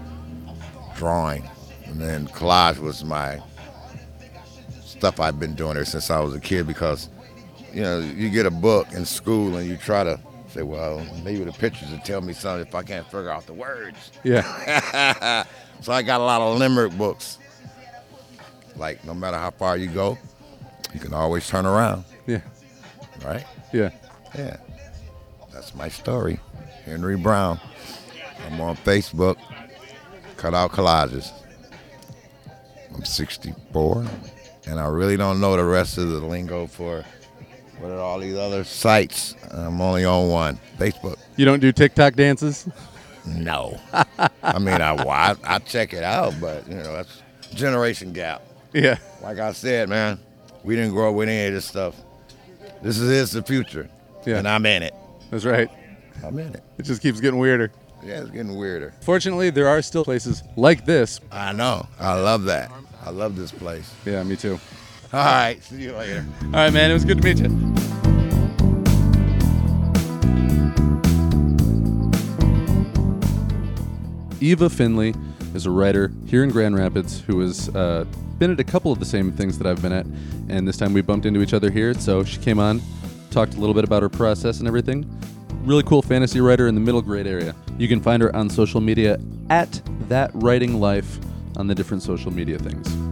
drawing, 0.96 1.48
and 1.84 2.00
then 2.00 2.26
collage 2.28 2.78
was 2.78 3.04
my 3.04 3.40
stuff 4.84 5.20
I've 5.20 5.38
been 5.38 5.54
doing 5.54 5.76
ever 5.76 5.84
since 5.84 6.10
I 6.10 6.20
was 6.20 6.34
a 6.34 6.40
kid 6.40 6.66
because 6.66 7.10
you 7.74 7.82
know 7.82 7.98
you 8.00 8.30
get 8.30 8.46
a 8.46 8.50
book 8.50 8.90
in 8.92 9.04
school 9.04 9.56
and 9.56 9.68
you 9.68 9.76
try 9.76 10.04
to 10.04 10.18
say, 10.56 10.62
well, 10.62 11.04
maybe 11.22 11.44
the 11.44 11.52
pictures 11.52 11.90
will 11.90 11.98
tell 11.98 12.20
me 12.20 12.32
something 12.32 12.66
if 12.66 12.75
I 12.75 12.82
can't 12.82 13.04
figure 13.06 13.30
out 13.30 13.46
the 13.46 13.52
words. 13.52 14.10
Yeah. 14.25 15.44
so 15.82 15.92
I 15.92 16.02
got 16.02 16.20
a 16.20 16.25
lot 16.25 16.40
of 16.40 16.58
limerick 16.58 16.96
books. 16.96 17.38
Like 18.76 19.04
no 19.04 19.14
matter 19.14 19.36
how 19.36 19.50
far 19.50 19.76
you 19.76 19.88
go, 19.88 20.18
you 20.94 21.00
can 21.00 21.12
always 21.12 21.46
turn 21.48 21.66
around, 21.66 22.04
Yeah. 22.26 22.40
right? 23.25 23.44
Yeah. 23.72 23.90
Yeah. 24.34 24.56
That's 25.52 25.75
my 25.75 25.88
story. 25.88 26.38
Henry 26.84 27.16
Brown. 27.16 27.58
I'm 28.46 28.60
on 28.60 28.76
Facebook. 28.76 29.36
Cut 30.36 30.54
out 30.54 30.72
collages. 30.72 31.32
I'm 32.94 33.04
64, 33.04 34.06
and 34.66 34.78
I 34.80 34.86
really 34.86 35.16
don't 35.16 35.40
know 35.40 35.56
the 35.56 35.64
rest 35.64 35.98
of 35.98 36.08
the 36.08 36.20
lingo 36.20 36.66
for 36.66 37.04
what 37.78 37.90
are 37.90 37.99
all 38.00 38.18
these 38.18 38.37
other 38.37 38.64
sites. 38.64 39.35
I'm 39.50 39.80
only 39.80 40.04
on 40.04 40.28
one, 40.28 40.59
Facebook. 40.78 41.16
You 41.37 41.45
don't 41.45 41.61
do 41.61 41.73
TikTok 41.73 42.14
dances? 42.14 42.68
No. 43.26 43.78
I 44.42 44.59
mean, 44.59 44.80
I, 44.80 44.92
well, 44.92 45.11
I 45.11 45.35
I 45.45 45.59
check 45.59 45.92
it 45.92 46.02
out, 46.04 46.35
but 46.40 46.66
you 46.68 46.76
know 46.76 46.92
that's 46.92 47.23
generation 47.54 48.12
gap. 48.12 48.42
Yeah. 48.73 48.99
Like 49.23 49.38
I 49.38 49.52
said, 49.52 49.88
man, 49.88 50.18
we 50.62 50.76
didn't 50.76 50.92
grow 50.92 51.11
up 51.11 51.16
with 51.16 51.28
any 51.28 51.47
of 51.49 51.54
this 51.54 51.64
stuff. 51.64 51.97
This 52.83 52.99
is 52.99 53.11
is 53.11 53.30
the 53.33 53.42
future, 53.42 53.88
Yeah. 54.25 54.38
and 54.38 54.47
I'm 54.49 54.64
in 54.66 54.83
it. 54.83 54.95
That's 55.30 55.45
right. 55.45 55.68
I'm 56.25 56.38
in 56.38 56.54
it. 56.54 56.62
It 56.78 56.83
just 56.85 57.02
keeps 57.02 57.21
getting 57.21 57.38
weirder. 57.40 57.73
Yeah, 58.04 58.21
it's 58.21 58.30
getting 58.30 58.56
weirder. 58.56 58.95
Fortunately, 59.00 59.50
there 59.50 59.66
are 59.68 59.83
still 59.83 60.04
places 60.04 60.42
like 60.56 60.85
this. 60.87 61.21
I 61.33 61.52
know. 61.52 61.87
I 61.99 62.14
love 62.14 62.45
that. 62.45 62.71
I 63.04 63.11
love 63.11 63.37
this 63.37 63.50
place. 63.50 63.92
Yeah, 64.04 64.23
me 64.23 64.37
too. 64.37 64.61
All 65.16 65.25
right. 65.25 65.62
See 65.62 65.85
you 65.85 65.94
later. 65.94 66.26
All 66.44 66.50
right, 66.50 66.70
man. 66.70 66.90
It 66.90 66.92
was 66.92 67.06
good 67.06 67.23
to 67.23 67.25
meet 67.25 67.38
you. 67.38 67.46
Eva 74.46 74.68
Finley 74.68 75.14
is 75.54 75.64
a 75.64 75.70
writer 75.70 76.12
here 76.26 76.44
in 76.44 76.50
Grand 76.50 76.76
Rapids 76.76 77.18
who 77.18 77.40
has 77.40 77.75
uh, 77.75 78.04
been 78.37 78.50
at 78.50 78.61
a 78.61 78.64
couple 78.64 78.92
of 78.92 78.99
the 78.99 79.06
same 79.06 79.32
things 79.32 79.56
that 79.56 79.66
I've 79.66 79.80
been 79.80 79.92
at, 79.92 80.04
and 80.50 80.68
this 80.68 80.76
time 80.76 80.92
we 80.92 81.00
bumped 81.00 81.25
into 81.25 81.40
each 81.40 81.54
other 81.54 81.70
here. 81.70 81.94
So 81.94 82.23
she 82.23 82.38
came 82.38 82.58
on, 82.58 82.82
talked 83.30 83.54
a 83.54 83.58
little 83.58 83.75
bit 83.75 83.85
about 83.85 84.02
her 84.02 84.11
process 84.11 84.58
and 84.58 84.68
everything. 84.68 85.11
Really 85.62 85.82
cool 85.85 86.02
fantasy 86.02 86.42
writer 86.42 86.68
in 86.68 86.75
the 86.75 86.80
middle 86.82 87.00
grade 87.00 87.26
area. 87.26 87.54
You 87.78 87.88
can 87.88 88.02
find 88.02 88.23
her 88.23 88.37
on 88.37 88.50
social 88.50 88.82
media 88.82 89.18
at 89.49 89.80
That 90.11 90.30
Writing 90.35 90.78
Life 90.78 91.18
on 91.56 91.68
the 91.68 91.75
different 91.75 92.02
social 92.02 92.30
media 92.30 92.58
things. 92.58 93.05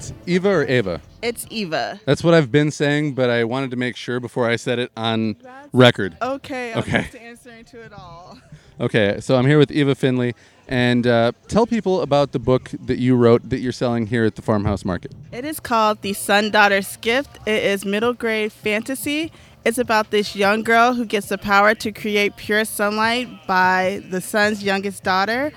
It's 0.00 0.14
Eva 0.24 0.48
or 0.48 0.64
Ava? 0.66 1.02
It's 1.20 1.46
Eva. 1.50 2.00
That's 2.06 2.24
what 2.24 2.32
I've 2.32 2.50
been 2.50 2.70
saying, 2.70 3.12
but 3.12 3.28
I 3.28 3.44
wanted 3.44 3.70
to 3.72 3.76
make 3.76 3.96
sure 3.96 4.18
before 4.18 4.48
I 4.48 4.56
said 4.56 4.78
it 4.78 4.90
on 4.96 5.36
record. 5.74 6.16
Okay, 6.22 6.72
I'm 6.72 6.78
Okay. 6.78 7.02
just 7.02 7.16
answering 7.16 7.66
to 7.66 7.82
it 7.82 7.92
all. 7.92 8.38
Okay, 8.80 9.18
so 9.20 9.36
I'm 9.36 9.44
here 9.44 9.58
with 9.58 9.70
Eva 9.70 9.94
Finley, 9.94 10.34
and 10.66 11.06
uh, 11.06 11.32
tell 11.48 11.66
people 11.66 12.00
about 12.00 12.32
the 12.32 12.38
book 12.38 12.70
that 12.86 12.98
you 12.98 13.14
wrote 13.14 13.50
that 13.50 13.58
you're 13.58 13.72
selling 13.72 14.06
here 14.06 14.24
at 14.24 14.36
the 14.36 14.40
Pharmhouse 14.42 14.86
Market. 14.86 15.12
It 15.32 15.44
is 15.44 15.60
called 15.60 16.00
The 16.00 16.14
Sun 16.14 16.52
Daughter's 16.52 16.96
Gift. 16.96 17.38
It 17.46 17.62
is 17.62 17.84
middle 17.84 18.14
grade 18.14 18.52
fantasy. 18.54 19.30
It's 19.66 19.76
about 19.76 20.10
this 20.10 20.34
young 20.34 20.62
girl 20.62 20.94
who 20.94 21.04
gets 21.04 21.28
the 21.28 21.36
power 21.36 21.74
to 21.74 21.92
create 21.92 22.36
pure 22.38 22.64
sunlight 22.64 23.28
by 23.46 24.02
the 24.08 24.22
sun's 24.22 24.62
youngest 24.64 25.02
daughter. 25.04 25.52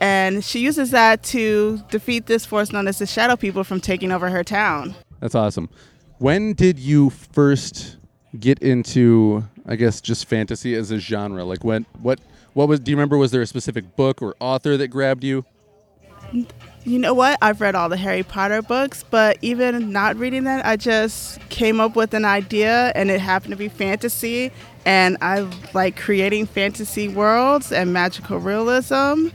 And 0.00 0.44
she 0.44 0.60
uses 0.60 0.90
that 0.90 1.22
to 1.24 1.82
defeat 1.90 2.26
this 2.26 2.44
force 2.44 2.72
known 2.72 2.86
as 2.88 2.98
the 2.98 3.06
Shadow 3.06 3.36
People 3.36 3.64
from 3.64 3.80
taking 3.80 4.12
over 4.12 4.28
her 4.28 4.44
town. 4.44 4.94
That's 5.20 5.34
awesome. 5.34 5.68
When 6.18 6.52
did 6.52 6.78
you 6.78 7.10
first 7.10 7.96
get 8.38 8.58
into, 8.58 9.44
I 9.66 9.76
guess, 9.76 10.00
just 10.00 10.26
fantasy 10.26 10.74
as 10.74 10.90
a 10.90 10.98
genre? 10.98 11.44
Like, 11.44 11.64
when, 11.64 11.86
what, 12.02 12.20
what 12.52 12.68
was? 12.68 12.80
Do 12.80 12.90
you 12.90 12.96
remember? 12.96 13.16
Was 13.16 13.30
there 13.30 13.42
a 13.42 13.46
specific 13.46 13.96
book 13.96 14.22
or 14.22 14.34
author 14.40 14.76
that 14.76 14.88
grabbed 14.88 15.24
you? 15.24 15.44
You 16.32 16.98
know 16.98 17.14
what? 17.14 17.38
I've 17.42 17.60
read 17.60 17.74
all 17.74 17.88
the 17.88 17.96
Harry 17.96 18.22
Potter 18.22 18.62
books, 18.62 19.04
but 19.10 19.38
even 19.42 19.92
not 19.92 20.16
reading 20.16 20.44
that, 20.44 20.64
I 20.64 20.76
just 20.76 21.40
came 21.48 21.80
up 21.80 21.96
with 21.96 22.14
an 22.14 22.24
idea 22.24 22.92
and 22.94 23.10
it 23.10 23.20
happened 23.20 23.50
to 23.52 23.56
be 23.56 23.68
fantasy. 23.68 24.52
And 24.84 25.16
I 25.20 25.48
like 25.74 25.96
creating 25.96 26.46
fantasy 26.46 27.08
worlds 27.08 27.72
and 27.72 27.92
magical 27.92 28.38
realism 28.38 29.28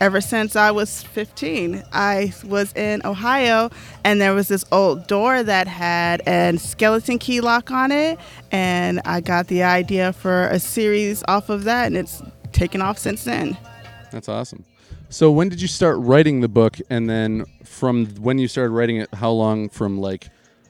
ever 0.00 0.20
since 0.20 0.56
I 0.56 0.70
was 0.70 1.02
15. 1.02 1.84
I 1.92 2.32
was 2.44 2.72
in 2.74 3.02
Ohio 3.04 3.70
and 4.04 4.20
there 4.20 4.34
was 4.34 4.48
this 4.48 4.64
old 4.72 5.06
door 5.06 5.42
that 5.42 5.68
had 5.68 6.26
a 6.26 6.58
skeleton 6.58 7.18
key 7.18 7.40
lock 7.40 7.70
on 7.70 7.92
it. 7.92 8.18
And 8.50 9.00
I 9.04 9.20
got 9.20 9.48
the 9.48 9.62
idea 9.62 10.12
for 10.12 10.46
a 10.46 10.58
series 10.58 11.22
off 11.28 11.50
of 11.50 11.64
that, 11.64 11.86
and 11.86 11.96
it's 11.96 12.22
taken 12.52 12.82
off 12.82 12.98
since 12.98 13.24
then. 13.24 13.56
That's 14.10 14.28
awesome. 14.28 14.64
So 15.08 15.30
when 15.30 15.48
did 15.48 15.60
you 15.60 15.68
start 15.68 15.98
writing 15.98 16.40
the 16.40 16.48
book, 16.48 16.78
and 16.88 17.10
then 17.10 17.44
from 17.64 18.06
when 18.16 18.38
you 18.38 18.48
started 18.48 18.70
writing 18.70 18.96
it, 18.96 19.12
how 19.14 19.30
long 19.30 19.68
from 19.68 19.98
like 19.98 20.28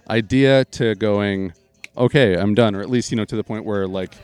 idea 0.08 0.64
to 0.66 0.94
going, 0.94 1.52
okay, 1.96 2.36
I'm 2.36 2.54
done, 2.54 2.74
or 2.74 2.80
at 2.80 2.88
least 2.88 3.10
you 3.10 3.16
know 3.16 3.24
to 3.26 3.36
the 3.36 3.44
point 3.44 3.64
where 3.64 3.86
like, 3.86 4.14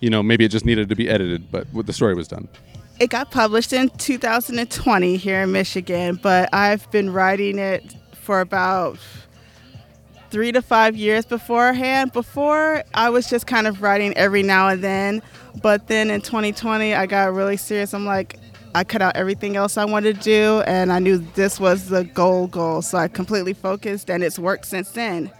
you 0.00 0.10
know, 0.10 0.22
maybe 0.22 0.44
it 0.44 0.50
just 0.50 0.66
needed 0.66 0.88
to 0.90 0.96
be 0.96 1.08
edited, 1.08 1.50
but 1.50 1.66
the 1.86 1.92
story 1.92 2.14
was 2.14 2.28
done. 2.28 2.48
It 3.00 3.08
got 3.08 3.30
published 3.30 3.72
in 3.72 3.88
2020 3.88 5.16
here 5.16 5.40
in 5.40 5.52
Michigan, 5.52 6.20
but 6.22 6.50
I've 6.52 6.88
been 6.90 7.10
writing 7.10 7.58
it 7.58 7.96
for 8.12 8.42
about 8.42 8.98
three 10.30 10.52
to 10.52 10.60
five 10.60 10.94
years 10.96 11.24
beforehand. 11.24 12.12
Before, 12.12 12.84
I 12.92 13.08
was 13.08 13.30
just 13.30 13.46
kind 13.46 13.66
of 13.66 13.80
writing 13.80 14.14
every 14.18 14.42
now 14.42 14.68
and 14.68 14.84
then, 14.84 15.22
but 15.62 15.86
then 15.86 16.10
in 16.10 16.20
2020, 16.20 16.94
I 16.94 17.06
got 17.06 17.32
really 17.32 17.56
serious. 17.56 17.94
I'm 17.94 18.04
like, 18.04 18.38
I 18.74 18.84
cut 18.84 19.00
out 19.00 19.16
everything 19.16 19.56
else 19.56 19.78
I 19.78 19.86
wanted 19.86 20.16
to 20.16 20.22
do, 20.22 20.62
and 20.66 20.92
I 20.92 20.98
knew 20.98 21.24
this 21.34 21.58
was 21.58 21.88
the 21.88 22.04
goal 22.04 22.48
goal. 22.48 22.82
So 22.82 22.98
I 22.98 23.08
completely 23.08 23.54
focused, 23.54 24.10
and 24.10 24.22
it's 24.22 24.38
worked 24.38 24.66
since 24.66 24.90
then. 24.90 25.32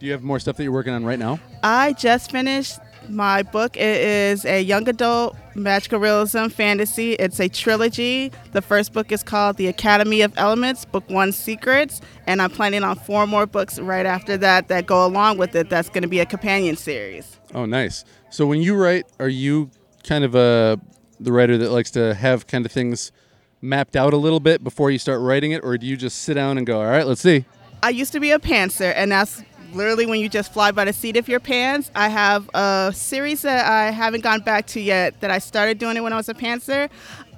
Do 0.00 0.06
you 0.06 0.12
have 0.12 0.24
more 0.24 0.40
stuff 0.40 0.56
that 0.56 0.64
you're 0.64 0.72
working 0.72 0.94
on 0.94 1.04
right 1.04 1.18
now? 1.18 1.38
I 1.62 1.92
just 1.92 2.32
finished 2.32 2.78
my 3.08 3.42
book. 3.42 3.76
It 3.76 4.00
is 4.00 4.44
a 4.44 4.62
young 4.62 4.88
adult 4.88 5.36
magical 5.54 5.98
realism 5.98 6.48
fantasy. 6.48 7.14
It's 7.14 7.40
a 7.40 7.48
trilogy. 7.48 8.30
The 8.52 8.62
first 8.62 8.92
book 8.92 9.10
is 9.12 9.22
called 9.22 9.56
The 9.56 9.66
Academy 9.66 10.22
of 10.22 10.32
Elements, 10.36 10.84
Book 10.84 11.08
One 11.08 11.32
Secrets, 11.32 12.00
and 12.26 12.40
I'm 12.40 12.50
planning 12.50 12.84
on 12.84 12.96
four 12.96 13.26
more 13.26 13.46
books 13.46 13.78
right 13.78 14.06
after 14.06 14.36
that 14.38 14.68
that 14.68 14.86
go 14.86 15.04
along 15.04 15.38
with 15.38 15.54
it. 15.54 15.68
That's 15.68 15.88
going 15.88 16.02
to 16.02 16.08
be 16.08 16.20
a 16.20 16.26
companion 16.26 16.76
series. 16.76 17.38
Oh, 17.54 17.64
nice. 17.64 18.04
So 18.30 18.46
when 18.46 18.62
you 18.62 18.76
write, 18.76 19.06
are 19.18 19.28
you 19.28 19.70
kind 20.04 20.24
of 20.24 20.34
a 20.34 20.80
the 21.20 21.32
writer 21.32 21.58
that 21.58 21.70
likes 21.70 21.90
to 21.90 22.14
have 22.14 22.46
kind 22.46 22.64
of 22.64 22.70
things 22.70 23.10
mapped 23.60 23.96
out 23.96 24.14
a 24.14 24.16
little 24.16 24.38
bit 24.38 24.62
before 24.62 24.90
you 24.90 24.98
start 24.98 25.20
writing 25.20 25.50
it, 25.52 25.64
or 25.64 25.76
do 25.76 25.86
you 25.86 25.96
just 25.96 26.22
sit 26.22 26.34
down 26.34 26.58
and 26.58 26.66
go, 26.66 26.80
all 26.80 26.86
right, 26.86 27.06
let's 27.06 27.20
see? 27.20 27.44
I 27.82 27.90
used 27.90 28.12
to 28.12 28.20
be 28.20 28.30
a 28.30 28.38
pantser, 28.38 28.92
and 28.94 29.10
that's 29.12 29.42
literally 29.72 30.06
when 30.06 30.20
you 30.20 30.28
just 30.28 30.52
fly 30.52 30.70
by 30.70 30.84
the 30.84 30.92
seat 30.92 31.16
of 31.16 31.28
your 31.28 31.40
pants. 31.40 31.90
I 31.94 32.08
have 32.08 32.48
a 32.54 32.92
series 32.94 33.42
that 33.42 33.66
I 33.66 33.90
haven't 33.90 34.22
gone 34.22 34.40
back 34.40 34.66
to 34.68 34.80
yet 34.80 35.20
that 35.20 35.30
I 35.30 35.38
started 35.38 35.78
doing 35.78 35.96
it 35.96 36.02
when 36.02 36.12
I 36.12 36.16
was 36.16 36.28
a 36.28 36.34
pantser. 36.34 36.88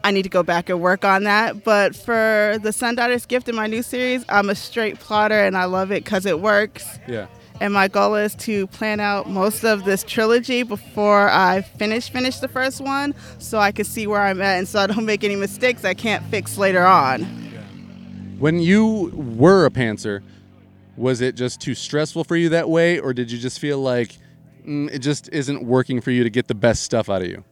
I 0.02 0.10
need 0.10 0.22
to 0.22 0.28
go 0.28 0.42
back 0.42 0.68
and 0.68 0.80
work 0.80 1.04
on 1.04 1.24
that. 1.24 1.64
But 1.64 1.94
for 1.94 2.58
the 2.62 2.72
Sun 2.72 2.96
Daughter's 2.96 3.26
Gift 3.26 3.48
in 3.48 3.54
my 3.54 3.66
new 3.66 3.82
series, 3.82 4.24
I'm 4.28 4.48
a 4.48 4.54
straight 4.54 4.98
plotter 4.98 5.38
and 5.38 5.56
I 5.56 5.64
love 5.64 5.90
it 5.90 6.04
because 6.04 6.26
it 6.26 6.40
works. 6.40 6.98
Yeah. 7.06 7.26
And 7.60 7.74
my 7.74 7.88
goal 7.88 8.14
is 8.14 8.34
to 8.36 8.66
plan 8.68 9.00
out 9.00 9.28
most 9.28 9.64
of 9.64 9.84
this 9.84 10.02
trilogy 10.02 10.62
before 10.62 11.28
I 11.28 11.60
finish 11.60 12.08
finish 12.10 12.38
the 12.38 12.48
first 12.48 12.80
one 12.80 13.14
so 13.38 13.58
I 13.58 13.70
can 13.70 13.84
see 13.84 14.06
where 14.06 14.22
I'm 14.22 14.40
at 14.40 14.56
and 14.56 14.66
so 14.66 14.80
I 14.80 14.86
don't 14.86 15.04
make 15.04 15.24
any 15.24 15.36
mistakes 15.36 15.84
I 15.84 15.92
can't 15.92 16.24
fix 16.26 16.56
later 16.56 16.86
on. 16.86 17.24
When 18.38 18.58
you 18.58 19.12
were 19.14 19.66
a 19.66 19.70
pantser, 19.70 20.22
was 21.00 21.22
it 21.22 21.34
just 21.34 21.60
too 21.60 21.74
stressful 21.74 22.24
for 22.24 22.36
you 22.36 22.50
that 22.50 22.68
way, 22.68 22.98
or 23.00 23.14
did 23.14 23.32
you 23.32 23.38
just 23.38 23.58
feel 23.58 23.78
like 23.78 24.16
mm, 24.66 24.92
it 24.92 24.98
just 24.98 25.30
isn't 25.32 25.64
working 25.64 26.00
for 26.00 26.10
you 26.10 26.22
to 26.22 26.30
get 26.30 26.46
the 26.46 26.54
best 26.54 26.82
stuff 26.82 27.08
out 27.08 27.22
of 27.22 27.28
you? 27.28 27.42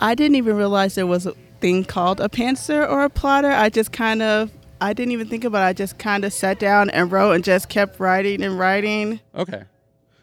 I 0.00 0.14
didn't 0.14 0.36
even 0.36 0.56
realize 0.56 0.94
there 0.94 1.06
was 1.06 1.26
a 1.26 1.32
thing 1.60 1.84
called 1.84 2.20
a 2.20 2.28
pantser 2.28 2.88
or 2.88 3.04
a 3.04 3.10
plotter. 3.10 3.50
I 3.50 3.70
just 3.70 3.92
kind 3.92 4.22
of, 4.22 4.50
I 4.80 4.92
didn't 4.92 5.12
even 5.12 5.28
think 5.28 5.44
about 5.44 5.62
it. 5.62 5.66
I 5.66 5.72
just 5.72 5.98
kind 5.98 6.24
of 6.24 6.32
sat 6.32 6.58
down 6.58 6.90
and 6.90 7.10
wrote 7.10 7.32
and 7.32 7.42
just 7.42 7.68
kept 7.70 7.98
writing 7.98 8.42
and 8.42 8.58
writing. 8.58 9.20
Okay. 9.34 9.64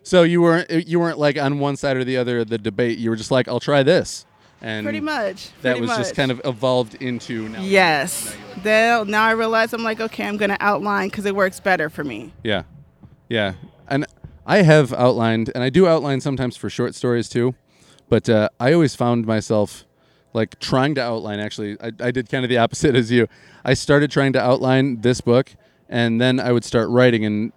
So 0.03 0.23
you 0.23 0.41
weren't 0.41 0.87
you 0.87 1.01
weren't 1.01 1.19
like 1.19 1.37
on 1.37 1.59
one 1.59 1.75
side 1.75 1.97
or 1.97 2.05
the 2.05 2.15
other 2.15 2.39
of 2.39 2.47
the 2.47 2.57
debate. 2.57 2.97
You 2.97 3.09
were 3.09 3.17
just 3.17 3.29
like, 3.29 3.47
I'll 3.49 3.59
try 3.59 3.83
this. 3.83 4.25
And 4.61 4.83
Pretty 4.85 4.99
much. 5.01 5.49
that 5.61 5.77
pretty 5.77 5.81
was 5.81 5.97
just 5.97 6.15
kind 6.15 6.31
of 6.31 6.41
evolved 6.45 6.95
into 6.95 7.49
now. 7.49 7.61
Yes. 7.61 8.35
Then 8.63 9.09
now 9.09 9.23
I 9.23 9.31
realize 9.31 9.73
I'm 9.73 9.83
like, 9.83 9.99
okay, 9.99 10.25
I'm 10.27 10.37
gonna 10.37 10.57
outline 10.59 11.09
because 11.09 11.25
it 11.25 11.35
works 11.35 11.59
better 11.59 11.89
for 11.89 12.03
me. 12.03 12.33
Yeah, 12.43 12.63
yeah, 13.29 13.53
and 13.87 14.05
I 14.45 14.63
have 14.63 14.93
outlined, 14.93 15.51
and 15.53 15.63
I 15.63 15.69
do 15.69 15.87
outline 15.87 16.21
sometimes 16.21 16.57
for 16.57 16.69
short 16.69 16.95
stories 16.95 17.29
too, 17.29 17.53
but 18.09 18.29
uh, 18.29 18.49
I 18.59 18.73
always 18.73 18.95
found 18.95 19.25
myself 19.25 19.85
like 20.33 20.59
trying 20.59 20.95
to 20.95 21.01
outline. 21.01 21.39
Actually, 21.39 21.77
I, 21.81 21.91
I 21.99 22.11
did 22.11 22.29
kind 22.29 22.43
of 22.43 22.49
the 22.49 22.57
opposite 22.57 22.95
as 22.95 23.11
you. 23.11 23.27
I 23.63 23.73
started 23.73 24.09
trying 24.11 24.33
to 24.33 24.41
outline 24.41 25.01
this 25.01 25.21
book, 25.21 25.51
and 25.89 26.19
then 26.19 26.39
I 26.39 26.51
would 26.51 26.63
start 26.63 26.89
writing, 26.89 27.25
and 27.25 27.51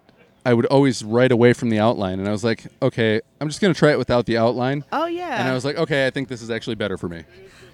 I 0.45 0.53
would 0.53 0.65
always 0.67 1.03
write 1.03 1.31
away 1.31 1.53
from 1.53 1.69
the 1.69 1.79
outline, 1.79 2.19
and 2.19 2.27
I 2.27 2.31
was 2.31 2.43
like, 2.43 2.65
okay, 2.81 3.21
I'm 3.39 3.47
just 3.47 3.61
gonna 3.61 3.73
try 3.73 3.91
it 3.91 3.97
without 3.97 4.25
the 4.25 4.37
outline. 4.37 4.83
Oh 4.91 5.05
yeah. 5.05 5.39
And 5.39 5.47
I 5.47 5.53
was 5.53 5.63
like, 5.63 5.77
okay, 5.77 6.07
I 6.07 6.09
think 6.09 6.29
this 6.29 6.41
is 6.41 6.49
actually 6.49 6.75
better 6.75 6.97
for 6.97 7.07
me. 7.07 7.23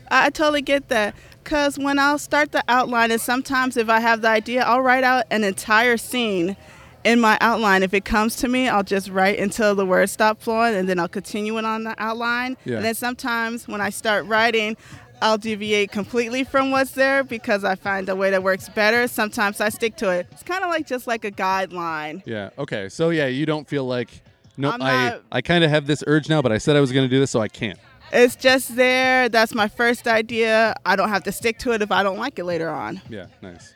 I 0.09 0.29
totally 0.29 0.61
get 0.61 0.89
that. 0.89 1.15
Because 1.43 1.77
when 1.77 1.97
I'll 1.97 2.19
start 2.19 2.51
the 2.51 2.63
outline, 2.67 3.11
and 3.11 3.21
sometimes 3.21 3.77
if 3.77 3.89
I 3.89 4.01
have 4.01 4.21
the 4.21 4.27
idea, 4.27 4.63
I'll 4.63 4.81
write 4.81 5.05
out 5.05 5.25
an 5.31 5.45
entire 5.45 5.95
scene 5.95 6.57
in 7.05 7.21
my 7.21 7.37
outline. 7.39 7.83
If 7.83 7.93
it 7.93 8.03
comes 8.03 8.35
to 8.37 8.49
me, 8.49 8.67
I'll 8.67 8.83
just 8.83 9.07
write 9.09 9.39
until 9.39 9.73
the 9.73 9.85
words 9.85 10.11
stop 10.11 10.41
flowing, 10.41 10.75
and 10.75 10.89
then 10.89 10.99
I'll 10.99 11.07
continue 11.07 11.57
it 11.57 11.63
on 11.63 11.85
the 11.85 11.95
outline. 11.97 12.57
Yeah. 12.65 12.77
And 12.77 12.85
then 12.85 12.95
sometimes 12.95 13.65
when 13.65 13.79
I 13.79 13.91
start 13.91 14.25
writing, 14.25 14.75
I'll 15.21 15.37
deviate 15.37 15.91
completely 15.91 16.43
from 16.43 16.71
what's 16.71 16.91
there 16.91 17.23
because 17.23 17.63
I 17.63 17.75
find 17.75 18.07
a 18.09 18.15
way 18.15 18.29
that 18.31 18.43
works 18.43 18.69
better. 18.69 19.07
Sometimes 19.07 19.59
I 19.61 19.69
stick 19.69 19.95
to 19.97 20.09
it. 20.11 20.27
It's 20.31 20.43
kind 20.43 20.63
of 20.63 20.69
like 20.69 20.85
just 20.85 21.07
like 21.07 21.25
a 21.25 21.31
guideline. 21.31 22.21
Yeah. 22.25 22.49
Okay. 22.57 22.89
So 22.89 23.09
yeah, 23.09 23.27
you 23.27 23.45
don't 23.45 23.67
feel 23.67 23.85
like 23.85 24.09
no, 24.57 24.71
I'm 24.71 24.81
I 24.81 25.09
not- 25.09 25.23
I 25.31 25.41
kind 25.41 25.63
of 25.63 25.69
have 25.69 25.87
this 25.87 26.03
urge 26.07 26.29
now, 26.29 26.41
but 26.41 26.51
I 26.51 26.57
said 26.57 26.75
I 26.75 26.81
was 26.81 26.91
gonna 26.91 27.07
do 27.07 27.19
this, 27.19 27.31
so 27.31 27.39
I 27.41 27.47
can't. 27.47 27.79
It's 28.11 28.35
just 28.35 28.75
there. 28.75 29.27
That's 29.27 29.53
my 29.53 29.67
first 29.67 30.07
idea. 30.07 30.75
I 30.85 30.95
don't 30.95 31.09
have 31.09 31.23
to 31.23 31.31
stick 31.31 31.59
to 31.59 31.73
it 31.73 31.81
if 31.81 31.91
I 31.91 32.03
don't 32.03 32.17
like 32.17 32.39
it 32.39 32.45
later 32.45 32.69
on. 32.69 33.01
Yeah, 33.09 33.25
nice. 33.41 33.73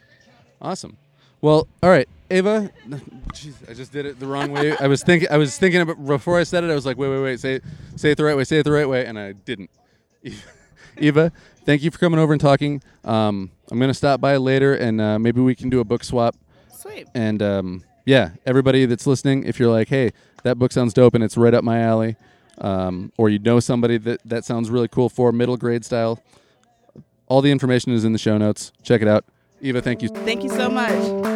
Awesome. 0.61 0.95
Well, 1.41 1.67
all 1.83 1.89
right, 1.89 2.07
Ava. 2.29 2.69
Jeez, 3.33 3.53
I 3.69 3.73
just 3.73 3.91
did 3.91 4.05
it 4.05 4.19
the 4.19 4.27
wrong 4.27 4.51
way. 4.51 4.77
I 4.77 4.87
was 4.87 5.03
thinking. 5.03 5.27
I 5.31 5.37
was 5.37 5.57
thinking 5.57 5.81
about 5.81 6.05
before 6.05 6.39
I 6.39 6.43
said 6.43 6.63
it. 6.63 6.69
I 6.69 6.75
was 6.75 6.85
like, 6.85 6.97
wait, 6.97 7.09
wait, 7.09 7.21
wait. 7.21 7.39
Say, 7.39 7.55
it, 7.55 7.63
say 7.95 8.11
it 8.11 8.17
the 8.17 8.23
right 8.23 8.37
way. 8.37 8.43
Say 8.43 8.59
it 8.59 8.63
the 8.63 8.71
right 8.71 8.87
way, 8.87 9.05
and 9.05 9.17
I 9.19 9.33
didn't. 9.33 9.69
Eva, 10.97 11.31
thank 11.65 11.83
you 11.83 11.91
for 11.91 11.97
coming 11.97 12.19
over 12.19 12.33
and 12.33 12.41
talking. 12.41 12.81
Um, 13.03 13.51
I'm 13.71 13.79
gonna 13.79 13.93
stop 13.93 14.21
by 14.21 14.37
later, 14.37 14.73
and 14.73 14.99
uh, 15.01 15.19
maybe 15.19 15.41
we 15.41 15.55
can 15.55 15.69
do 15.69 15.79
a 15.79 15.83
book 15.83 16.03
swap. 16.03 16.35
Sweet. 16.73 17.07
And 17.13 17.41
um, 17.41 17.83
yeah, 18.05 18.31
everybody 18.45 18.85
that's 18.85 19.07
listening, 19.07 19.43
if 19.45 19.59
you're 19.59 19.71
like, 19.71 19.87
hey, 19.87 20.11
that 20.43 20.57
book 20.57 20.71
sounds 20.71 20.93
dope 20.93 21.13
and 21.13 21.23
it's 21.23 21.37
right 21.37 21.53
up 21.53 21.63
my 21.63 21.79
alley, 21.79 22.15
um, 22.57 23.11
or 23.17 23.29
you 23.29 23.39
know 23.39 23.59
somebody 23.59 23.97
that 23.99 24.21
that 24.25 24.45
sounds 24.45 24.69
really 24.69 24.87
cool 24.87 25.09
for 25.09 25.31
middle 25.31 25.57
grade 25.57 25.85
style, 25.85 26.21
all 27.27 27.41
the 27.41 27.51
information 27.51 27.91
is 27.93 28.03
in 28.03 28.13
the 28.13 28.19
show 28.19 28.37
notes. 28.37 28.71
Check 28.83 29.01
it 29.01 29.07
out. 29.07 29.25
Eva, 29.61 29.81
thank 29.81 30.01
you. 30.01 30.09
Thank 30.09 30.43
you 30.43 30.49
so 30.49 30.69
much. 30.69 31.30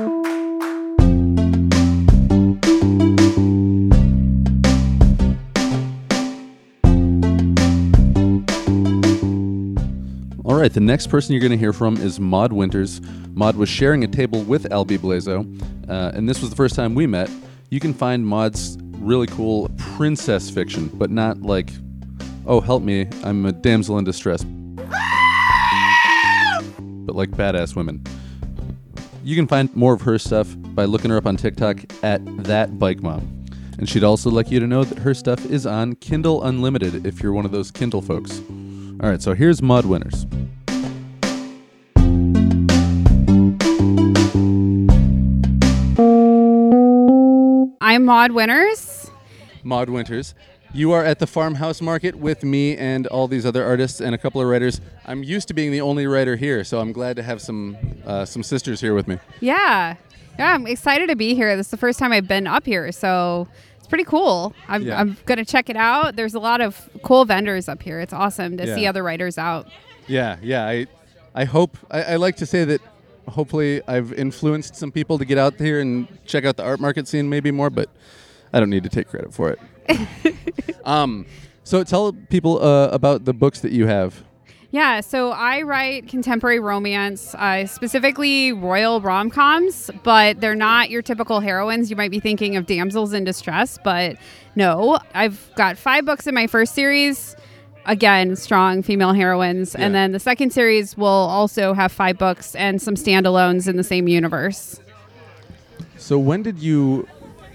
Right, 10.66 10.74
the 10.74 10.80
next 10.80 11.12
person 11.12 11.32
you're 11.32 11.42
going 11.42 11.52
to 11.52 11.60
hear 11.60 11.74
from 11.74 11.96
is 11.98 12.20
Maude 12.20 12.52
Winters. 12.52 13.00
Maude 13.36 13.56
was 13.56 13.70
sharing 13.70 14.04
a 14.04 14.08
table 14.08 14.42
with 14.42 14.72
Alby 14.72 14.98
Blazo, 14.98 15.46
uh, 15.88 16.12
and 16.16 16.28
this 16.28 16.42
was 16.42 16.50
the 16.50 16.56
first 16.56 16.74
time 16.74 16.96
we 16.96 17.06
met. 17.06 17.30
You 17.70 17.80
can 17.80 17.94
find 17.94 18.26
Maude's 18.26 18.76
really 18.98 19.28
cool 19.28 19.70
princess 19.78 20.50
fiction, 20.50 20.90
but 20.96 21.12
not 21.12 21.44
like, 21.44 21.70
oh, 22.48 22.62
help 22.62 22.82
me, 22.82 23.08
I'm 23.24 23.46
a 23.46 23.52
damsel 23.52 24.00
in 24.00 24.06
distress. 24.06 24.44
But 27.04 27.16
like 27.16 27.30
badass 27.30 27.76
women. 27.76 28.04
You 29.24 29.36
can 29.36 29.46
find 29.46 29.72
more 29.76 29.94
of 29.94 30.02
her 30.02 30.18
stuff 30.18 30.48
by 30.58 30.86
looking 30.86 31.12
her 31.12 31.18
up 31.18 31.28
on 31.28 31.38
TikTok 31.38 31.82
at 32.02 32.22
that 32.44 32.80
bike 32.80 33.04
mom. 33.04 33.46
And 33.78 33.88
she'd 33.88 34.04
also 34.04 34.32
like 34.32 34.50
you 34.50 34.60
to 34.60 34.66
know 34.66 34.84
that 34.84 34.98
her 34.98 35.14
stuff 35.14 35.46
is 35.46 35.68
on 35.68 35.94
Kindle 35.98 36.44
Unlimited 36.44 37.06
if 37.06 37.22
you're 37.22 37.34
one 37.34 37.46
of 37.46 37.52
those 37.52 37.70
Kindle 37.70 38.02
folks. 38.02 38.42
All 39.00 39.12
right, 39.12 39.22
so 39.22 39.36
here's 39.36 39.62
Maude 39.62 39.86
Winters. 39.86 40.26
I'm 47.96 48.04
Maude 48.04 48.34
Winters. 48.34 49.10
Maude 49.64 49.90
Winters. 49.90 50.36
You 50.74 50.92
are 50.92 51.06
at 51.06 51.20
the 51.20 51.26
Pharmhouse 51.26 51.82
market 51.82 52.16
with 52.16 52.44
me 52.44 52.76
and 52.76 53.08
all 53.08 53.30
these 53.30 53.46
other 53.46 53.64
artists 53.64 54.02
and 54.02 54.14
a 54.14 54.18
couple 54.18 54.42
of 54.42 54.48
writers. 54.50 54.82
I'm 55.06 55.24
used 55.24 55.48
to 55.48 55.54
being 55.54 55.72
the 55.72 55.80
only 55.80 56.06
writer 56.06 56.36
here, 56.36 56.66
so 56.66 56.82
I'm 56.82 56.92
glad 56.92 57.16
to 57.16 57.24
have 57.24 57.42
some 57.42 57.78
uh, 58.06 58.26
some 58.26 58.44
sisters 58.44 58.82
here 58.82 58.94
with 58.94 59.08
me. 59.08 59.18
Yeah. 59.40 59.96
Yeah, 60.38 60.56
I'm 60.56 60.68
excited 60.68 61.08
to 61.08 61.16
be 61.16 61.36
here. 61.36 61.56
This 61.56 61.68
is 61.68 61.72
the 61.72 61.78
first 61.78 61.98
time 61.98 62.12
I've 62.12 62.28
been 62.28 62.48
up 62.48 62.66
here, 62.66 62.92
so 62.92 63.48
it's 63.78 63.88
pretty 63.88 64.04
cool. 64.04 64.54
I'm, 64.68 64.82
Yeah. 64.82 65.00
I'm 65.00 65.16
going 65.26 65.38
to 65.38 65.46
check 65.46 65.70
it 65.70 65.78
out. 65.78 66.18
There's 66.18 66.34
a 66.34 66.40
lot 66.40 66.60
of 66.60 66.90
cool 67.02 67.24
vendors 67.24 67.70
up 67.70 67.82
here. 67.82 68.02
It's 68.02 68.12
awesome 68.12 68.58
to 68.58 68.76
see 68.76 68.86
other 68.86 69.04
writers 69.04 69.38
out. 69.38 69.70
Yeah, 70.06 70.36
yeah. 70.42 70.68
I 70.68 70.88
I 71.34 71.46
hope 71.46 71.78
I, 71.90 72.04
I 72.04 72.16
like 72.18 72.36
to 72.38 72.46
say 72.46 72.66
that 72.66 72.82
hopefully 73.28 73.82
I've 73.88 74.14
influenced 74.14 74.76
some 74.76 74.92
people 74.92 75.18
to 75.18 75.26
get 75.26 75.38
out 75.38 75.56
here 75.56 75.80
and 75.80 76.08
check 76.26 76.46
out 76.46 76.58
the 76.58 76.64
art 76.64 76.80
market 76.80 77.08
scene 77.08 77.30
maybe 77.30 77.52
more, 77.52 77.70
but 77.70 77.90
I 78.54 78.60
don't 78.60 78.70
need 78.70 78.84
to 78.84 78.90
take 78.90 79.08
credit 79.08 79.34
for 79.34 79.52
it. 79.52 80.36
um, 80.86 81.26
so 81.64 81.84
tell 81.84 82.14
people 82.14 82.64
uh, 82.64 82.90
about 82.90 83.26
the 83.26 83.34
books 83.34 83.62
that 83.62 83.72
you 83.72 83.88
have. 83.88 84.24
Yeah, 84.72 85.00
so 85.00 85.32
I 85.32 85.62
write 85.62 86.10
contemporary 86.10 86.60
romance, 86.60 87.34
uh, 87.36 87.66
specifically 87.66 88.52
royal 88.52 89.00
rom 89.00 89.30
coms, 89.30 89.90
but 90.04 90.42
they're 90.42 90.54
not 90.54 90.90
your 90.90 91.02
typical 91.02 91.40
heroines. 91.40 91.90
You 91.90 91.96
might 91.96 92.12
be 92.12 92.20
thinking 92.20 92.58
of 92.58 92.66
damsels 92.66 93.14
in 93.14 93.24
distress, 93.24 93.80
but 93.84 94.18
no. 94.56 95.00
I've 95.14 95.50
got 95.56 95.78
five 95.78 96.04
books 96.04 96.28
in 96.28 96.36
my 96.36 96.48
first 96.48 96.76
series. 96.76 97.38
Again, 97.86 98.36
strong 98.36 98.82
female 98.82 99.14
heroines. 99.14 99.76
And 99.76 99.94
then 99.94 100.12
the 100.12 100.20
second 100.20 100.52
series 100.52 100.98
will 100.98 101.08
also 101.08 101.74
have 101.74 101.92
five 101.92 102.18
books 102.18 102.56
and 102.56 102.82
some 102.82 102.96
standalones 102.96 103.68
in 103.68 103.78
the 103.78 103.84
same 103.84 104.08
universe. 104.08 104.80
So 105.98 106.18
when 106.18 106.44
did 106.44 106.60
you 106.60 107.08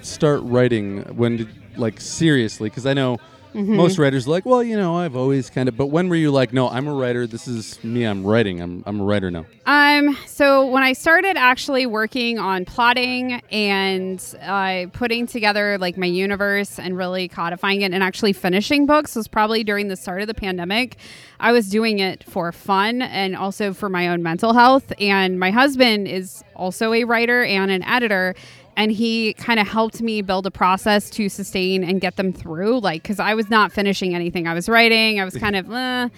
start 0.03 0.41
writing? 0.45 1.03
When 1.17 1.37
did 1.39 1.49
like 1.77 2.01
seriously? 2.01 2.69
Because 2.69 2.87
I 2.87 2.95
know 2.95 3.19
Mm-hmm. 3.55 3.77
most 3.77 3.99
writers 3.99 4.27
are 4.27 4.31
like, 4.31 4.47
well, 4.47 4.63
you 4.63 4.77
know, 4.77 4.97
I've 4.97 5.17
always 5.17 5.51
kind 5.51 5.69
of. 5.69 5.77
But 5.77 5.87
when 5.87 6.09
were 6.09 6.17
you 6.17 6.31
like, 6.31 6.53
no, 6.53 6.69
I'm 6.69 6.87
a 6.87 6.95
writer. 6.95 7.27
This 7.27 7.49
is 7.49 7.83
me. 7.83 8.05
I'm 8.05 8.25
writing. 8.25 8.61
I'm 8.61 8.83
I'm 8.87 9.01
a 9.01 9.05
writer 9.05 9.31
now. 9.31 9.47
Um, 9.67 10.17
so 10.27 10.67
when 10.67 10.83
I 10.83 10.93
started 10.93 11.37
actually 11.37 11.87
working 11.87 12.39
on 12.39 12.65
plotting 12.65 13.41
and 13.51 14.23
uh, 14.43 14.87
putting 14.93 15.27
together 15.27 15.79
like 15.79 15.97
my 15.97 16.07
universe 16.07 16.79
and 16.79 16.97
really 16.97 17.29
codifying 17.29 17.83
it 17.83 17.93
and 17.93 18.03
actually 18.03 18.33
finishing 18.33 18.87
books 18.87 19.17
was 19.17 19.29
probably 19.29 19.65
during 19.65 19.89
the 19.89 19.97
start 19.97 20.21
of 20.21 20.27
the 20.27 20.35
pandemic. 20.35 20.97
I 21.39 21.53
was 21.53 21.69
doing 21.71 22.01
it 22.01 22.25
for 22.25 22.53
fun 22.53 23.03
and 23.03 23.35
also 23.35 23.73
for 23.73 23.89
my 23.89 24.09
own 24.09 24.23
mental 24.23 24.53
health. 24.53 24.93
And 25.01 25.41
my 25.41 25.51
husband 25.51 26.07
is 26.07 26.45
also 26.55 26.93
a 26.93 27.05
writer 27.05 27.43
and 27.43 27.71
an 27.71 27.83
editor. 27.83 28.35
And 28.77 28.91
he 28.91 29.35
kind 29.35 29.61
of 29.61 29.69
helped 29.69 30.01
me 30.01 30.23
build 30.23 30.47
a 30.47 30.51
process 30.51 31.11
to 31.11 31.29
sustain 31.29 31.85
and 31.85 32.01
get 32.01 32.17
them 32.17 32.33
through. 32.33 32.81
Like, 32.81 33.03
because 33.03 33.19
I 33.21 33.35
was 33.35 33.51
not 33.51 33.73
finishing 33.73 34.15
anything. 34.15 34.47
I 34.47 34.55
was 34.55 34.69
writing. 34.69 35.21
I 35.21 35.25
was 35.25 35.37
kind 35.37 35.55
of, 35.57 35.71
eh, 35.71 36.09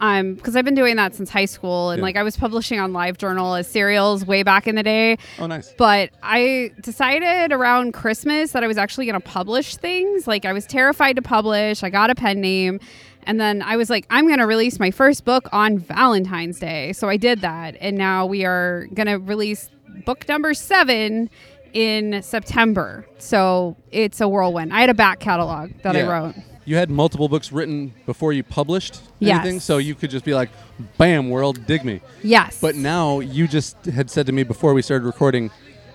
um, 0.00 0.34
because 0.34 0.54
I've 0.54 0.64
been 0.64 0.74
doing 0.74 0.96
that 0.96 1.14
since 1.14 1.30
high 1.30 1.46
school. 1.46 1.90
And 1.90 2.00
Yeah. 2.00 2.04
like, 2.04 2.16
I 2.16 2.22
was 2.22 2.36
publishing 2.36 2.78
on 2.78 2.92
LiveJournal 2.92 3.58
as 3.58 3.68
serials 3.68 4.26
way 4.26 4.42
back 4.42 4.66
in 4.66 4.74
the 4.74 4.82
day. 4.82 5.16
Oh, 5.38 5.46
nice. 5.46 5.72
But 5.78 6.10
I 6.22 6.72
decided 6.82 7.52
around 7.52 7.92
Christmas 7.92 8.52
that 8.52 8.62
I 8.62 8.66
was 8.66 8.76
actually 8.76 9.06
going 9.06 9.20
to 9.20 9.26
publish 9.26 9.76
things. 9.76 10.26
Like, 10.26 10.44
I 10.44 10.52
was 10.52 10.66
terrified 10.66 11.16
to 11.16 11.22
publish. 11.22 11.82
I 11.82 11.90
got 11.90 12.10
a 12.10 12.14
pen 12.14 12.40
name. 12.40 12.80
And 13.22 13.38
then 13.40 13.62
I 13.62 13.76
was 13.76 13.88
like, 13.88 14.06
I'm 14.10 14.26
going 14.26 14.40
to 14.40 14.46
release 14.46 14.78
my 14.78 14.90
first 14.90 15.24
book 15.24 15.48
on 15.52 15.78
Valentine's 15.78 16.58
Day. 16.58 16.92
So 16.92 17.08
I 17.08 17.16
did 17.16 17.40
that. 17.42 17.76
And 17.80 17.96
now 17.96 18.26
we 18.26 18.44
are 18.44 18.88
going 18.94 19.06
to 19.06 19.16
release 19.18 19.70
book 20.06 20.26
number 20.28 20.54
seven 20.54 21.28
in 21.72 22.22
September. 22.22 23.06
So 23.18 23.76
it's 23.90 24.20
a 24.20 24.28
whirlwind. 24.28 24.72
I 24.72 24.80
had 24.80 24.90
a 24.90 24.94
back 24.94 25.20
catalog 25.20 25.70
that 25.82 25.96
I 25.96 26.02
wrote. 26.02 26.34
You 26.64 26.76
had 26.76 26.90
multiple 26.90 27.28
books 27.28 27.50
written 27.52 27.92
before 28.06 28.32
you 28.32 28.42
published 28.44 29.00
Yes. 29.18 29.40
anything, 29.40 29.60
so 29.60 29.78
you 29.78 29.94
could 29.94 30.10
just 30.10 30.24
be 30.24 30.34
like, 30.34 30.50
"Bam, 30.98 31.28
world, 31.30 31.66
dig 31.66 31.84
me." 31.84 32.00
Yes. 32.22 32.58
But 32.60 32.76
now 32.76 33.20
you 33.20 33.48
just 33.48 33.84
had 33.86 34.08
said 34.10 34.26
to 34.26 34.32
me 34.32 34.42
before 34.44 34.72
we 34.74 34.82
started 34.82 35.04
recording 35.04 35.50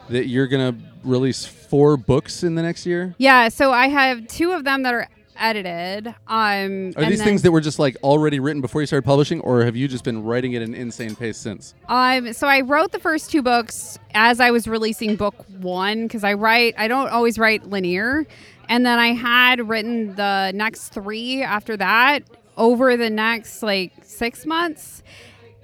that 0.09 0.27
you're 0.27 0.47
gonna 0.47 0.75
release 1.03 1.45
four 1.45 1.97
books 1.97 2.43
in 2.43 2.55
the 2.55 2.61
next 2.61 2.85
year. 2.85 3.15
yeah. 3.17 3.47
So 3.49 3.71
I 3.71 3.87
have 3.87 4.27
two 4.27 4.51
of 4.51 4.63
them 4.63 4.83
that 4.83 4.93
are 4.93 5.07
edited. 5.37 6.07
Um, 6.27 6.93
Are 6.95 7.05
these 7.05 7.19
then- 7.19 7.27
things 7.27 7.41
that 7.43 7.51
were 7.51 7.61
just 7.61 7.79
like 7.79 7.97
already 8.03 8.39
written 8.39 8.61
before 8.61 8.81
you 8.81 8.87
started 8.87 9.05
publishing, 9.05 9.41
or 9.41 9.63
have 9.63 9.75
you 9.75 9.87
just 9.87 10.03
been 10.03 10.23
writing 10.23 10.55
at 10.55 10.61
an 10.61 10.73
insane 10.73 11.15
pace 11.15 11.37
since? 11.37 11.73
Um, 11.87 12.33
so 12.33 12.47
I 12.47 12.61
wrote 12.61 12.91
the 12.91 12.99
first 12.99 13.31
two 13.31 13.41
books 13.41 13.99
as 14.13 14.39
I 14.39 14.51
was 14.51 14.67
releasing 14.67 15.15
book 15.15 15.35
one 15.59 16.03
because 16.03 16.23
I 16.23 16.33
write. 16.33 16.75
I 16.77 16.87
don't 16.87 17.09
always 17.09 17.37
write 17.37 17.67
linear, 17.69 18.25
and 18.69 18.85
then 18.85 18.99
I 18.99 19.13
had 19.13 19.67
written 19.67 20.15
the 20.15 20.51
next 20.53 20.89
three 20.89 21.43
after 21.43 21.77
that 21.77 22.23
over 22.57 22.95
the 22.97 23.09
next 23.09 23.61
like 23.63 23.91
six 24.03 24.45
months. 24.45 25.03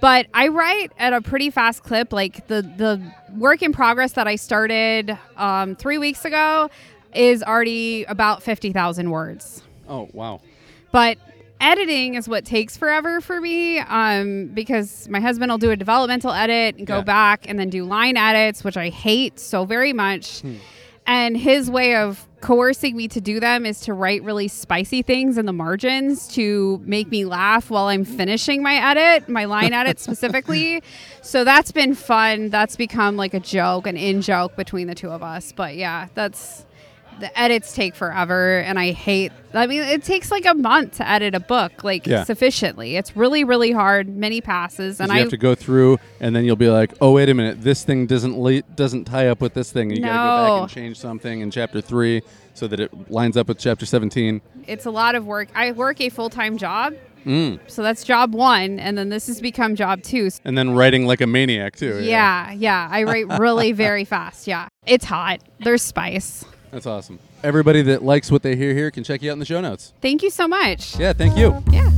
But 0.01 0.25
I 0.33 0.47
write 0.47 0.91
at 0.97 1.13
a 1.13 1.21
pretty 1.21 1.51
fast 1.51 1.83
clip. 1.83 2.11
Like 2.11 2.47
the 2.47 2.63
the 2.63 2.99
work 3.37 3.61
in 3.61 3.71
progress 3.71 4.13
that 4.13 4.27
I 4.27 4.35
started 4.35 5.15
um, 5.37 5.75
three 5.75 5.99
weeks 5.99 6.25
ago 6.25 6.69
is 7.15 7.43
already 7.43 8.03
about 8.05 8.43
fifty 8.43 8.71
thousand 8.71 9.09
words. 9.11 9.61
Oh 9.87 10.09
wow. 10.13 10.41
But 10.91 11.17
editing 11.59 12.15
is 12.15 12.27
what 12.27 12.43
takes 12.43 12.75
forever 12.75 13.21
for 13.21 13.39
me 13.39 13.79
um, 13.79 14.47
because 14.47 15.07
my 15.09 15.19
husband 15.19 15.51
will 15.51 15.57
do 15.59 15.71
a 15.71 15.75
developmental 15.75 16.31
edit 16.31 16.75
and 16.77 16.87
go 16.87 16.97
Yeah. 16.97 17.01
back 17.03 17.47
and 17.47 17.59
then 17.59 17.69
do 17.69 17.83
line 17.85 18.17
edits, 18.17 18.63
which 18.63 18.77
I 18.77 18.89
hate 18.89 19.39
so 19.39 19.63
very 19.65 19.93
much. 19.93 20.41
Hmm. 20.41 20.55
And 21.07 21.35
his 21.37 21.69
way 21.69 21.95
of 21.95 22.27
coercing 22.41 22.95
me 22.95 23.07
to 23.09 23.19
do 23.21 23.39
them 23.39 23.65
is 23.65 23.81
to 23.81 23.93
write 23.93 24.23
really 24.23 24.47
spicy 24.47 25.01
things 25.01 25.37
in 25.37 25.45
the 25.45 25.53
margins 25.53 26.27
to 26.29 26.79
make 26.85 27.09
me 27.09 27.25
laugh 27.25 27.69
while 27.69 27.85
I'm 27.87 28.05
finishing 28.05 28.61
my 28.63 28.75
edit, 28.91 29.27
my 29.27 29.45
line 29.45 29.73
edit 29.73 29.99
specifically. 30.07 30.81
So 31.21 31.43
that's 31.43 31.71
been 31.71 31.95
fun. 31.95 32.49
That's 32.49 32.75
become 32.75 33.17
like 33.17 33.33
a 33.33 33.39
joke, 33.39 33.87
an 33.87 33.97
in 33.97 34.21
joke 34.21 34.55
between 34.55 34.87
the 34.87 34.95
two 34.95 35.09
of 35.09 35.21
us. 35.23 35.51
But 35.51 35.75
yeah, 35.75 36.07
that's 36.13 36.65
the 37.19 37.39
edits 37.39 37.73
take 37.73 37.93
forever 37.95 38.59
and 38.59 38.79
I 38.79 38.91
hate 38.91 39.31
I 39.53 39.67
mean 39.67 39.81
it 39.83 40.03
takes 40.03 40.31
like 40.31 40.45
a 40.45 40.53
month 40.53 40.97
to 40.97 41.07
edit 41.07 41.35
a 41.35 41.39
book 41.39 41.83
like 41.83 42.07
Yeah. 42.07 42.23
sufficiently. 42.23 42.95
It's 42.95 43.15
really 43.15 43.43
really 43.43 43.71
hard, 43.71 44.07
many 44.09 44.41
passes 44.41 44.99
and 44.99 45.09
you 45.11 45.17
I 45.17 45.19
have 45.19 45.29
to 45.29 45.37
go 45.37 45.53
through, 45.55 45.99
and 46.19 46.35
then 46.35 46.45
you'll 46.45 46.55
be 46.55 46.69
like, 46.69 46.93
"Oh, 47.01 47.11
wait 47.11 47.29
a 47.29 47.33
minute, 47.33 47.61
this 47.61 47.83
thing 47.83 48.05
doesn't 48.07 48.37
le- 48.39 48.61
doesn't 48.75 49.05
tie 49.05 49.27
up 49.27 49.41
with 49.41 49.53
this 49.53 49.71
thing." 49.71 49.89
You 49.91 50.01
gotta 50.01 50.47
go 50.49 50.53
back 50.55 50.61
and 50.63 50.71
change 50.71 50.97
something 50.97 51.41
in 51.41 51.51
chapter 51.51 51.81
three 51.81 52.21
so 52.53 52.67
that 52.67 52.79
it 52.79 53.11
lines 53.11 53.37
up 53.37 53.47
with 53.49 53.57
chapter 53.59 53.85
seventeen. 53.85 54.41
it's 54.67 54.85
a 54.85 54.91
lot 54.91 55.15
of 55.15 55.25
work. 55.25 55.49
I 55.55 55.71
work 55.71 55.99
a 56.01 56.09
full-time 56.09 56.57
job. 56.57 56.93
Mm. 57.25 57.59
So 57.67 57.83
that's 57.83 58.03
job 58.03 58.33
1 58.33 58.79
and 58.79 58.97
then 58.97 59.09
this 59.09 59.27
has 59.27 59.39
become 59.41 59.75
job 59.75 60.01
2. 60.01 60.29
And 60.43 60.57
then 60.57 60.71
writing 60.71 61.05
like 61.05 61.21
a 61.21 61.27
maniac 61.27 61.75
too. 61.75 61.99
Yeah, 62.01 62.51
yeah. 62.51 62.87
I 62.89 63.03
write 63.03 63.37
really 63.37 63.73
very 63.73 64.05
fast. 64.15 64.47
Yeah. 64.47 64.69
It's 64.87 65.05
hot. 65.05 65.39
There's 65.59 65.83
spice. 65.83 66.43
That's 66.71 66.85
awesome. 66.85 67.19
Everybody 67.43 67.81
that 67.83 68.01
likes 68.01 68.31
what 68.31 68.43
they 68.43 68.55
hear 68.55 68.73
here 68.73 68.89
can 68.91 69.03
check 69.03 69.21
you 69.21 69.29
out 69.29 69.33
in 69.33 69.39
the 69.39 69.45
show 69.45 69.59
notes. 69.59 69.91
Thank 70.01 70.23
you 70.23 70.29
so 70.29 70.47
much. 70.47 70.97
Yeah, 70.97 71.11
thank 71.11 71.37
you. 71.37 71.61
Yeah. 71.69 71.89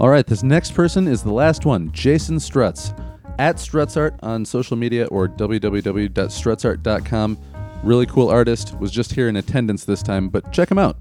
All 0.00 0.08
right, 0.08 0.26
this 0.26 0.42
next 0.42 0.74
person 0.74 1.06
is 1.06 1.22
the 1.22 1.32
last 1.32 1.66
one, 1.66 1.92
Jason 1.92 2.38
Strutz. 2.38 2.98
At 3.38 3.56
Strutzart 3.56 4.18
on 4.22 4.44
social 4.44 4.76
media 4.76 5.06
or 5.06 5.28
www.strutzart.com. 5.28 7.38
Really 7.82 8.06
cool 8.06 8.28
artist. 8.28 8.78
Was 8.78 8.90
just 8.90 9.12
here 9.12 9.28
in 9.28 9.36
attendance 9.36 9.84
this 9.84 10.02
time, 10.02 10.28
but 10.28 10.52
check 10.52 10.70
him 10.70 10.78
out. 10.78 10.96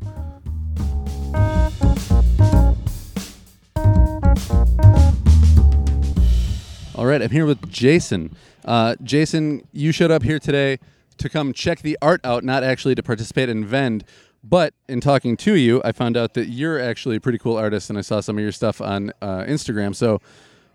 All 6.95 7.05
right, 7.05 7.21
I'm 7.21 7.29
here 7.29 7.45
with 7.45 7.69
Jason. 7.69 8.35
Uh, 8.63 8.95
Jason, 9.01 9.67
you 9.71 9.91
showed 9.91 10.11
up 10.11 10.23
here 10.23 10.39
today 10.39 10.79
to 11.19 11.29
come 11.29 11.53
check 11.53 11.81
the 11.81 11.97
art 12.01 12.21
out, 12.23 12.43
not 12.43 12.63
actually 12.63 12.95
to 12.95 13.03
participate 13.03 13.49
in 13.49 13.65
Vend. 13.65 14.03
But 14.43 14.73
in 14.87 15.01
talking 15.01 15.35
to 15.37 15.55
you, 15.55 15.81
I 15.83 15.91
found 15.91 16.15
out 16.15 16.33
that 16.35 16.47
you're 16.47 16.79
actually 16.79 17.17
a 17.17 17.19
pretty 17.19 17.37
cool 17.37 17.57
artist, 17.57 17.89
and 17.89 17.99
I 17.99 18.01
saw 18.01 18.21
some 18.21 18.37
of 18.37 18.41
your 18.41 18.53
stuff 18.53 18.79
on 18.79 19.11
uh, 19.21 19.43
Instagram. 19.43 19.93
So 19.93 20.21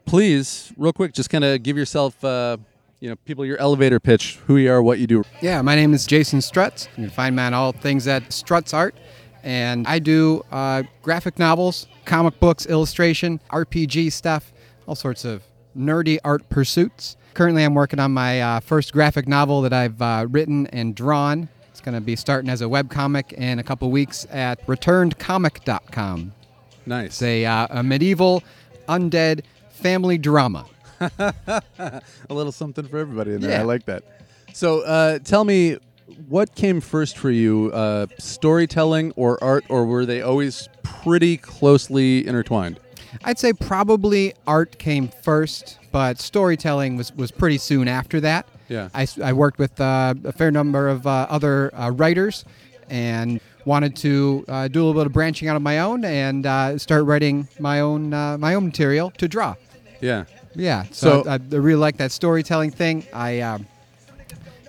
please, 0.05 0.73
real 0.77 0.93
quick, 0.93 1.15
just 1.15 1.31
kind 1.31 1.45
of 1.45 1.63
give 1.63 1.77
yourself, 1.77 2.23
uh, 2.25 2.59
you 3.01 3.09
know, 3.09 3.17
people 3.25 3.45
your 3.47 3.59
elevator 3.59 3.99
pitch, 4.01 4.39
who 4.47 4.57
you 4.57 4.71
are, 4.71 4.83
what 4.83 4.99
you 4.99 5.07
do. 5.07 5.25
Yeah, 5.41 5.63
my 5.63 5.75
name 5.75 5.95
is 5.95 6.07
Jason 6.07 6.41
Strutz. 6.41 6.89
You 6.97 7.05
can 7.05 7.11
find 7.11 7.37
me 7.37 7.43
on 7.43 7.55
all 7.55 7.73
things 7.73 8.07
at 8.07 8.25
Strutz 8.25 8.75
Art. 8.75 8.95
And 9.43 9.87
I 9.87 9.99
do 9.99 10.43
uh, 10.51 10.85
graphic 11.03 11.39
novels, 11.39 11.87
comic 12.07 12.41
books, 12.41 12.67
illustration, 12.67 13.41
RPG 13.51 14.13
stuff, 14.13 14.53
all 14.87 14.95
sorts 14.95 15.25
of 15.25 15.43
nerdy 15.77 16.19
art 16.25 16.49
pursuits. 16.49 17.17
Currently, 17.35 17.65
I'm 17.65 17.75
working 17.75 17.99
on 17.99 18.13
my 18.13 18.41
uh, 18.41 18.61
first 18.61 18.93
graphic 18.93 19.27
novel 19.27 19.63
that 19.63 19.73
I've 19.73 20.01
uh, 20.01 20.27
written 20.31 20.69
and 20.69 20.95
drawn. 20.95 21.49
It's 21.71 21.81
going 21.81 21.97
to 21.97 22.01
be 22.01 22.15
starting 22.15 22.49
as 22.49 22.63
a 22.63 22.67
webcomic 22.67 23.33
in 23.33 23.59
a 23.59 23.65
couple 23.65 23.91
weeks 23.91 24.25
at 24.31 24.65
returnedcomic.com. 24.69 26.33
Nice. 26.87 27.07
It's 27.07 27.23
a, 27.23 27.45
uh, 27.45 27.67
a 27.71 27.83
medieval 27.83 28.45
undead 28.89 29.43
family 29.71 30.17
drama. 30.17 30.67
a 31.01 32.03
little 32.29 32.53
something 32.53 32.87
for 32.87 32.99
everybody 32.99 33.33
in 33.33 33.41
there. 33.41 33.51
Yeah. 33.51 33.61
I 33.61 33.65
like 33.65 33.85
that. 33.87 34.05
So 34.53 34.83
uh, 34.83 35.19
tell 35.19 35.43
me, 35.43 35.79
what 36.29 36.55
came 36.55 36.81
first 36.81 37.19
for 37.19 37.33
you, 37.33 37.73
uh, 37.75 38.07
storytelling 38.17 39.13
or 39.17 39.43
art, 39.43 39.65
or 39.69 39.85
were 39.87 40.07
they 40.07 40.23
always 40.23 40.69
pretty 40.85 41.37
closely 41.37 42.25
intertwined? 42.25 42.79
I'd 43.23 43.39
say 43.39 43.53
probably 43.53 44.35
art 44.47 44.79
came 44.79 45.09
first, 45.23 45.79
but 45.93 46.19
storytelling 46.19 46.97
was, 46.97 47.15
was 47.15 47.31
pretty 47.31 47.59
soon 47.59 47.89
after 47.89 48.21
that. 48.21 48.47
Yeah. 48.69 48.89
I, 48.95 49.07
I 49.23 49.33
worked 49.33 49.59
with 49.59 49.81
uh, 49.81 50.15
a 50.25 50.33
fair 50.33 50.51
number 50.51 50.89
of 50.89 51.07
uh, 51.07 51.27
other 51.29 51.75
uh, 51.75 51.91
writers 51.91 52.45
and 52.91 53.41
wanted 53.65 53.97
to 53.97 54.45
uh, 54.49 54.69
do 54.69 54.83
a 54.83 54.85
little 54.85 55.01
bit 55.01 55.07
of 55.07 55.13
branching 55.13 55.49
out 55.49 55.57
of 55.57 55.63
my 55.63 55.79
own 55.81 56.05
and 56.05 56.45
uh, 56.47 56.77
start 56.79 57.05
writing 57.05 57.49
my 57.59 57.81
own 57.81 58.13
uh, 58.13 58.37
my 58.39 58.55
own 58.55 58.65
material 58.67 59.11
to 59.13 59.29
draw. 59.29 59.55
Yeah. 60.01 60.25
Yeah, 60.55 60.85
so, 60.93 61.23
So- 61.25 61.31
I, 61.31 61.35
I 61.35 61.37
really 61.57 61.81
like 61.81 61.97
that 61.99 62.13
storytelling 62.13 62.71
thing. 62.71 63.07
I 63.13 63.41
um, 63.41 63.67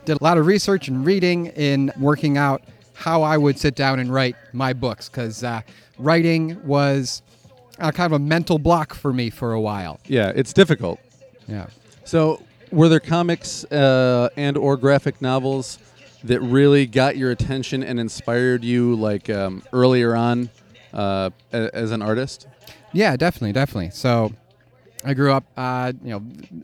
did 0.06 0.20
a 0.20 0.24
lot 0.24 0.38
of 0.38 0.46
research 0.46 0.88
and 0.88 1.06
reading 1.06 1.48
in 1.48 1.92
working 2.00 2.38
out 2.38 2.64
how 2.94 3.22
I 3.24 3.38
would 3.38 3.60
sit 3.60 3.76
down 3.76 4.00
and 4.00 4.12
write 4.14 4.36
my 4.54 4.74
books 4.74 5.10
because 5.10 5.44
uh, 5.44 5.62
writing 6.00 6.66
was 6.66 7.22
uh, 7.80 7.92
kind 7.92 8.14
of 8.14 8.22
a 8.22 8.24
mental 8.24 8.58
block 8.60 8.94
for 8.94 9.12
me 9.14 9.30
for 9.30 9.54
a 9.54 9.62
while. 9.62 10.00
Yeah, 10.08 10.32
it's 10.36 10.54
difficult. 10.54 11.00
Yeah. 11.48 11.68
So, 12.04 12.42
were 12.72 12.90
there 12.90 13.00
comics 13.00 13.64
uh, 13.66 14.30
and 14.36 14.58
or 14.58 14.78
graphic 14.78 15.22
novels 15.22 15.80
that 16.24 16.40
really 16.42 16.86
got 16.88 17.18
your 17.18 17.32
attention 17.32 17.84
and 17.84 18.00
inspired 18.00 18.64
you, 18.64 18.96
like 18.96 19.30
um, 19.30 19.62
earlier 19.74 20.16
on 20.16 20.50
uh, 20.94 21.30
a- 21.54 21.76
as 21.76 21.92
an 21.92 22.02
artist? 22.02 22.48
Yeah, 22.94 23.16
definitely, 23.18 23.52
definitely. 23.54 23.92
So 23.92 24.32
I 25.04 25.14
grew 25.14 25.32
up, 25.34 25.44
uh, 25.58 25.94
you 26.04 26.12
know, 26.12 26.20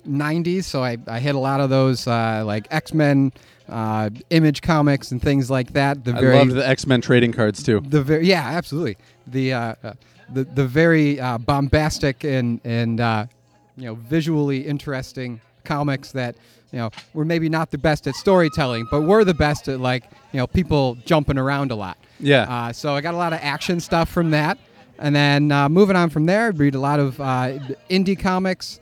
90s, 0.08 0.64
so 0.64 0.84
I, 0.84 0.98
I 1.08 1.20
hit 1.20 1.36
a 1.36 1.40
lot 1.40 1.60
of 1.60 1.70
those 1.70 2.08
uh, 2.08 2.44
like 2.46 2.68
X 2.72 2.94
Men, 2.94 3.32
uh, 3.70 4.10
Image 4.30 4.62
comics, 4.62 5.12
and 5.12 5.22
things 5.22 5.52
like 5.52 5.74
that. 5.74 6.04
The 6.04 6.14
I 6.14 6.22
very, 6.22 6.38
loved 6.38 6.52
the 6.54 6.68
X 6.68 6.88
Men 6.88 7.02
trading 7.02 7.34
cards 7.34 7.62
too. 7.62 7.82
the 7.82 8.02
very, 8.02 8.26
yeah, 8.28 8.44
absolutely. 8.48 8.98
The 9.28 9.54
uh, 9.54 9.76
uh, 9.84 9.94
the 10.34 10.44
the 10.44 10.66
very 10.66 11.20
uh, 11.20 11.38
bombastic 11.38 12.24
and 12.24 12.60
and 12.64 13.00
uh, 13.00 13.26
you 13.78 13.86
know 13.86 13.96
visually 13.96 14.66
interesting 14.66 15.42
comics 15.64 16.12
that 16.12 16.36
you 16.72 16.80
know 16.80 16.90
were 17.14 17.26
maybe 17.26 17.50
not 17.50 17.72
the 17.72 17.78
best 17.78 18.08
at 18.08 18.16
storytelling, 18.16 18.88
but 18.92 19.02
were 19.02 19.24
the 19.24 19.34
best 19.34 19.68
at 19.68 19.80
like 19.80 20.04
you 20.32 20.38
know 20.38 20.48
people 20.48 20.96
jumping 21.06 21.38
around 21.38 21.72
a 21.72 21.76
lot. 21.76 21.98
Yeah. 22.20 22.44
Uh, 22.44 22.74
so 22.74 22.96
I 22.96 23.02
got 23.02 23.14
a 23.14 23.18
lot 23.18 23.34
of 23.34 23.40
action 23.42 23.80
stuff 23.80 24.10
from 24.10 24.32
that, 24.32 24.58
and 25.00 25.16
then 25.16 25.52
uh, 25.52 25.70
moving 25.70 25.96
on 25.96 26.10
from 26.10 26.26
there, 26.26 26.46
I 26.46 26.50
read 26.50 26.76
a 26.76 26.80
lot 26.80 27.00
of 27.00 27.20
uh, 27.20 27.60
indie 27.90 28.20
comics. 28.20 28.80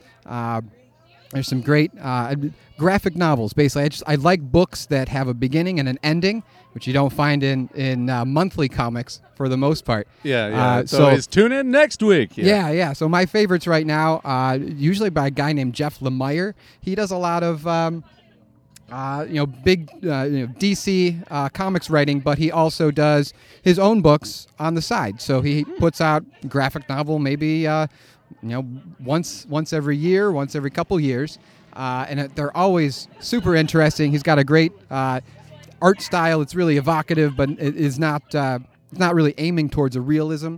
There's 1.32 1.46
some 1.46 1.60
great 1.60 1.92
uh, 2.00 2.34
graphic 2.76 3.14
novels. 3.14 3.52
Basically, 3.52 3.84
I 3.84 3.88
just 3.88 4.02
I 4.06 4.16
like 4.16 4.40
books 4.40 4.86
that 4.86 5.08
have 5.08 5.28
a 5.28 5.34
beginning 5.34 5.78
and 5.78 5.88
an 5.88 5.98
ending, 6.02 6.42
which 6.72 6.88
you 6.88 6.92
don't 6.92 7.12
find 7.12 7.44
in 7.44 7.68
in 7.74 8.10
uh, 8.10 8.24
monthly 8.24 8.68
comics 8.68 9.20
for 9.36 9.48
the 9.48 9.56
most 9.56 9.84
part. 9.84 10.08
Yeah, 10.24 10.48
yeah. 10.48 10.66
Uh, 10.66 10.86
so 10.86 11.04
always 11.04 11.28
tune 11.28 11.52
in 11.52 11.70
next 11.70 12.02
week. 12.02 12.36
yeah, 12.36 12.70
yeah. 12.70 12.92
So 12.94 13.08
my 13.08 13.26
favorites 13.26 13.68
right 13.68 13.86
now, 13.86 14.16
uh, 14.24 14.58
usually 14.60 15.10
by 15.10 15.28
a 15.28 15.30
guy 15.30 15.52
named 15.52 15.72
Jeff 15.74 16.00
Lemire. 16.00 16.54
He 16.80 16.96
does 16.96 17.12
a 17.12 17.16
lot 17.16 17.44
of, 17.44 17.64
um, 17.64 18.02
uh, 18.90 19.24
you 19.28 19.34
know, 19.34 19.46
big 19.46 19.88
uh, 20.04 20.24
you 20.24 20.46
know, 20.46 20.52
DC 20.58 21.24
uh, 21.30 21.48
comics 21.50 21.90
writing, 21.90 22.18
but 22.18 22.38
he 22.38 22.50
also 22.50 22.90
does 22.90 23.32
his 23.62 23.78
own 23.78 24.02
books 24.02 24.48
on 24.58 24.74
the 24.74 24.82
side. 24.82 25.20
So 25.20 25.42
he 25.42 25.64
puts 25.64 26.00
out 26.00 26.24
graphic 26.48 26.88
novel 26.88 27.20
maybe, 27.20 27.68
uh, 27.68 27.86
you 28.42 28.48
know, 28.48 28.66
once 29.00 29.46
once 29.46 29.72
every 29.72 29.96
year, 29.96 30.32
once 30.32 30.54
every 30.54 30.70
couple 30.70 30.98
years, 30.98 31.38
uh, 31.74 32.06
and 32.08 32.20
they're 32.34 32.56
always 32.56 33.08
super 33.20 33.54
interesting. 33.54 34.10
He's 34.10 34.22
got 34.22 34.38
a 34.38 34.44
great 34.44 34.72
uh, 34.90 35.20
art 35.82 36.00
style. 36.00 36.40
It's 36.40 36.54
really 36.54 36.76
evocative, 36.76 37.36
but 37.36 37.50
it 37.50 37.76
is 37.76 37.98
not 37.98 38.34
uh, 38.34 38.58
it's 38.90 39.00
not 39.00 39.14
really 39.14 39.34
aiming 39.38 39.70
towards 39.70 39.96
a 39.96 40.00
realism 40.00 40.56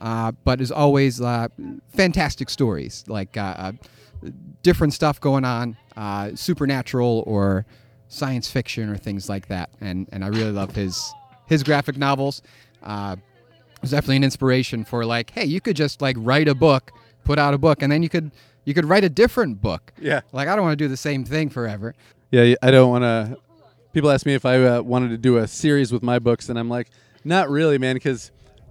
uh, 0.00 0.32
but 0.44 0.60
is 0.60 0.70
always 0.70 1.20
uh, 1.20 1.48
fantastic 1.88 2.50
stories, 2.50 3.04
like 3.08 3.36
uh, 3.36 3.40
uh, 3.40 3.72
different 4.62 4.92
stuff 4.92 5.20
going 5.20 5.44
on, 5.44 5.76
uh, 5.96 6.30
supernatural 6.34 7.24
or 7.26 7.66
science 8.08 8.50
fiction 8.50 8.88
or 8.88 8.96
things 8.96 9.28
like 9.28 9.48
that. 9.48 9.70
And 9.80 10.08
and 10.12 10.24
I 10.24 10.28
really 10.28 10.52
love 10.52 10.74
his 10.74 11.12
his 11.46 11.62
graphic 11.62 11.96
novels. 11.96 12.42
Uh, 12.82 13.16
it 13.18 13.82
was 13.82 13.90
definitely 13.92 14.16
an 14.16 14.24
inspiration 14.24 14.84
for 14.84 15.04
like, 15.04 15.30
hey, 15.30 15.44
you 15.44 15.60
could 15.60 15.76
just 15.76 16.00
like 16.02 16.16
write 16.18 16.48
a 16.48 16.54
book, 16.54 16.92
put 17.28 17.38
out 17.38 17.52
a 17.52 17.58
book, 17.58 17.82
and 17.82 17.92
then 17.92 18.02
you 18.02 18.08
could 18.08 18.32
you 18.64 18.72
could 18.74 18.86
write 18.86 19.04
a 19.04 19.08
different 19.10 19.60
book. 19.60 19.92
Yeah. 20.00 20.22
Like 20.32 20.48
I 20.48 20.56
don't 20.56 20.64
want 20.64 20.78
to 20.78 20.82
do 20.84 20.88
the 20.88 20.96
same 20.96 21.24
thing 21.24 21.50
forever. 21.50 21.94
Yeah, 22.30 22.54
I 22.62 22.70
don't 22.70 22.90
want 22.90 23.04
to. 23.04 23.38
People 23.92 24.10
ask 24.10 24.24
me 24.26 24.34
if 24.34 24.44
I 24.46 24.56
uh, 24.64 24.82
wanted 24.82 25.10
to 25.10 25.18
do 25.18 25.36
a 25.36 25.46
series 25.46 25.92
with 25.92 26.02
my 26.02 26.18
books, 26.18 26.48
and 26.48 26.58
I'm 26.58 26.68
like, 26.70 26.88
not 27.24 27.48
really, 27.50 27.78
man, 27.78 27.96
because 27.96 28.30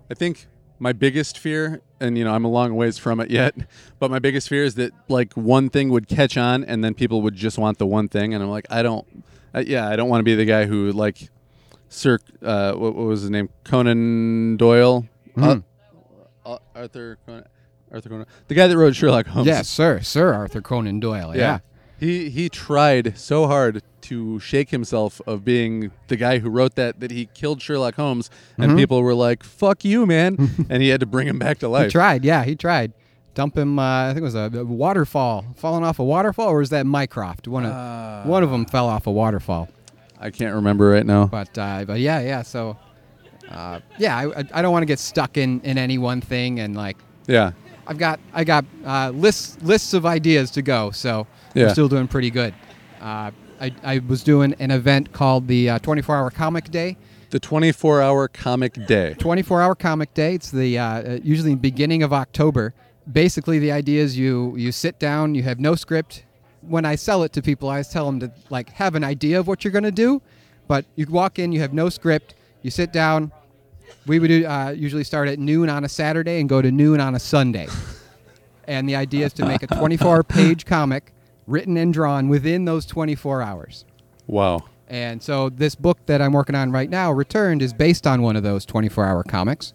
I 0.10 0.14
think 0.16 0.48
my 0.80 0.92
biggest 0.94 1.38
fear, 1.40 1.82
and 2.00 2.18
you 2.18 2.24
know, 2.24 2.34
I'm 2.34 2.46
a 2.46 2.50
long 2.50 2.76
ways 2.76 2.98
from 2.98 3.20
it 3.20 3.30
yet, 3.30 3.54
but 4.00 4.10
my 4.12 4.20
biggest 4.20 4.50
fear 4.50 4.64
is 4.64 4.76
that 4.76 4.92
like 5.08 5.34
one 5.34 5.70
thing 5.70 5.90
would 5.90 6.08
catch 6.08 6.36
on, 6.38 6.64
and 6.64 6.84
then 6.84 6.94
people 6.96 7.22
would 7.22 7.36
just 7.36 7.58
want 7.60 7.78
the 7.78 7.86
one 7.88 8.08
thing, 8.08 8.34
and 8.34 8.44
I'm 8.44 8.50
like, 8.50 8.66
I 8.72 8.82
don't, 8.84 9.06
uh, 9.56 9.64
yeah, 9.66 9.88
I 9.88 9.96
don't 9.96 10.10
want 10.10 10.20
to 10.22 10.24
be 10.26 10.36
the 10.36 10.46
guy 10.46 10.66
who 10.66 10.92
like, 10.92 11.30
Sir, 11.90 12.20
uh, 12.44 12.74
what, 12.74 12.96
what 12.96 13.06
was 13.08 13.22
his 13.22 13.30
name, 13.30 13.50
Conan 13.64 14.58
Doyle, 14.58 15.08
Mhm. 15.36 15.64
uh, 16.46 16.50
uh, 16.54 16.58
Arthur 16.76 17.18
Conan, 17.26 17.46
Arthur 17.92 18.10
Conan, 18.10 18.26
the 18.48 18.56
guy 18.56 18.68
that 18.68 18.78
wrote 18.78 18.96
Sherlock 18.96 19.28
Holmes. 19.28 19.48
Yes, 19.48 19.68
sir, 19.68 20.02
Sir 20.02 20.34
Arthur 20.34 20.62
Conan 20.62 21.00
Doyle. 21.00 21.36
Yeah. 21.36 21.60
He 22.00 22.30
he 22.30 22.48
tried 22.50 23.18
so 23.18 23.48
hard 23.48 23.82
to 24.02 24.40
shake 24.40 24.70
himself 24.70 25.20
of 25.26 25.44
being 25.44 25.92
the 26.10 26.16
guy 26.16 26.38
who 26.40 26.50
wrote 26.50 26.76
that 26.76 27.00
that 27.00 27.10
he 27.12 27.26
killed 27.34 27.62
Sherlock 27.62 27.96
Holmes, 27.96 28.30
and 28.58 28.72
Mhm. 28.74 28.78
people 28.78 29.02
were 29.02 29.16
like, 29.16 29.44
"Fuck 29.44 29.84
you, 29.84 30.06
man," 30.06 30.38
and 30.70 30.84
he 30.84 30.90
had 30.90 31.00
to 31.00 31.06
bring 31.08 31.28
him 31.28 31.40
back 31.40 31.58
to 31.60 31.68
life. 31.68 31.86
He 31.86 31.92
tried. 31.92 32.24
Yeah, 32.24 32.44
he 32.44 32.56
tried. 32.56 32.94
Dump 33.34 33.58
him. 33.58 33.80
Uh, 33.80 34.06
I 34.06 34.08
think 34.10 34.20
it 34.20 34.24
was 34.24 34.36
a, 34.36 34.52
a 34.54 34.64
waterfall, 34.66 35.46
falling 35.56 35.84
off 35.84 35.98
a 36.00 36.04
waterfall, 36.04 36.50
or 36.50 36.58
was 36.60 36.70
that 36.70 36.86
Mycroft? 36.86 37.48
One 37.48 37.66
of 37.66 38.28
one 38.28 38.44
of 38.44 38.52
them 38.52 38.66
fell 38.66 38.88
off 38.88 39.08
a 39.08 39.12
waterfall. 39.12 39.68
I 40.20 40.30
can't 40.30 40.54
remember 40.56 40.90
right 40.90 41.06
now. 41.06 41.26
But 41.26 41.58
uh, 41.58 41.84
but 41.86 42.00
yeah, 42.00 42.20
yeah. 42.20 42.42
So 42.44 42.78
uh, 43.52 43.80
yeah, 43.98 44.18
I, 44.18 44.40
I- 44.42 44.50
I 44.54 44.62
don't 44.62 44.72
want 44.72 44.84
to 44.84 44.88
get 44.88 45.00
stuck 45.00 45.38
in 45.38 45.62
in 45.62 45.78
any 45.80 45.98
one 45.98 46.22
thing, 46.22 46.60
and 46.60 46.76
like 46.76 46.98
Yeah, 47.28 47.52
I've 47.88 47.98
got 47.98 48.20
I 48.34 48.44
got 48.44 48.66
uh, 48.86 49.12
lists 49.12 49.58
lists 49.62 49.94
of 49.94 50.06
ideas 50.06 50.52
to 50.52 50.62
go. 50.62 50.92
So 50.92 51.26
Yeah. 51.54 51.66
I'm 51.66 51.70
still 51.72 51.88
doing 51.88 52.08
pretty 52.08 52.30
good. 52.30 52.54
Uh, 53.02 53.32
I, 53.60 53.72
I 53.84 54.00
was 54.00 54.24
doing 54.24 54.54
an 54.60 54.70
event 54.72 55.14
called 55.14 55.48
the 55.48 55.70
uh, 55.72 55.80
24 55.80 56.16
Hour 56.16 56.30
Comic 56.30 56.70
Day. 56.70 56.98
the 57.30 57.40
24-hour 57.40 58.28
comic 58.30 58.74
day. 58.88 59.14
24 59.16 59.62
hour 59.62 59.76
comic 59.76 60.14
day. 60.14 60.36
It's 60.36 60.50
the 60.52 60.78
uh, 60.80 60.86
uh, 60.86 61.20
usually 61.24 61.52
the 61.52 61.56
beginning 61.58 62.04
of 62.04 62.14
October. 62.14 62.74
Basically, 63.12 63.60
the 63.60 63.72
idea 63.72 64.02
is 64.04 64.18
you 64.18 64.56
you 64.56 64.72
sit 64.72 65.00
down, 65.00 65.36
you 65.36 65.44
have 65.44 65.60
no 65.60 65.76
script. 65.76 66.24
When 66.62 66.86
I 66.86 66.96
sell 66.96 67.24
it 67.24 67.32
to 67.34 67.42
people, 67.42 67.70
I 67.70 67.74
always 67.74 67.88
tell 67.90 68.06
them 68.06 68.20
to 68.20 68.32
like 68.50 68.70
have 68.72 68.96
an 68.96 69.04
idea 69.04 69.40
of 69.40 69.48
what 69.48 69.64
you're 69.64 69.72
going 69.72 69.84
to 69.84 69.92
do, 70.08 70.22
but 70.68 70.86
you 70.96 71.06
walk 71.10 71.40
in, 71.40 71.52
you 71.52 71.60
have 71.62 71.74
no 71.74 71.90
script, 71.90 72.36
you 72.62 72.72
sit 72.72 72.92
down. 72.94 73.32
We 74.06 74.20
would 74.20 74.32
uh, 74.46 74.74
usually 74.76 75.04
start 75.04 75.28
at 75.30 75.38
noon 75.40 75.70
on 75.70 75.84
a 75.84 75.90
Saturday 75.90 76.40
and 76.40 76.48
go 76.48 76.62
to 76.62 76.72
noon 76.72 77.00
on 77.02 77.16
a 77.16 77.20
Sunday. 77.20 77.68
and 78.66 78.88
the 78.88 78.96
idea 78.96 79.26
is 79.26 79.34
to 79.34 79.46
make 79.46 79.64
a 79.64 79.68
24 79.68 80.24
page 80.38 80.66
comic 80.66 81.14
written 81.46 81.78
and 81.78 81.94
drawn 81.94 82.28
within 82.30 82.66
those 82.66 82.86
24 82.86 83.42
hours. 83.42 83.86
Wow. 84.28 84.64
And 84.90 85.22
so 85.22 85.50
this 85.50 85.76
book 85.76 85.98
that 86.06 86.22
I'm 86.22 86.32
working 86.32 86.56
on 86.56 86.72
right 86.72 86.90
now, 86.90 87.12
Returned, 87.12 87.62
is 87.62 87.74
based 87.74 88.08
on 88.08 88.22
one 88.22 88.38
of 88.38 88.44
those 88.44 88.66
24-hour 88.66 89.24
comics. 89.24 89.74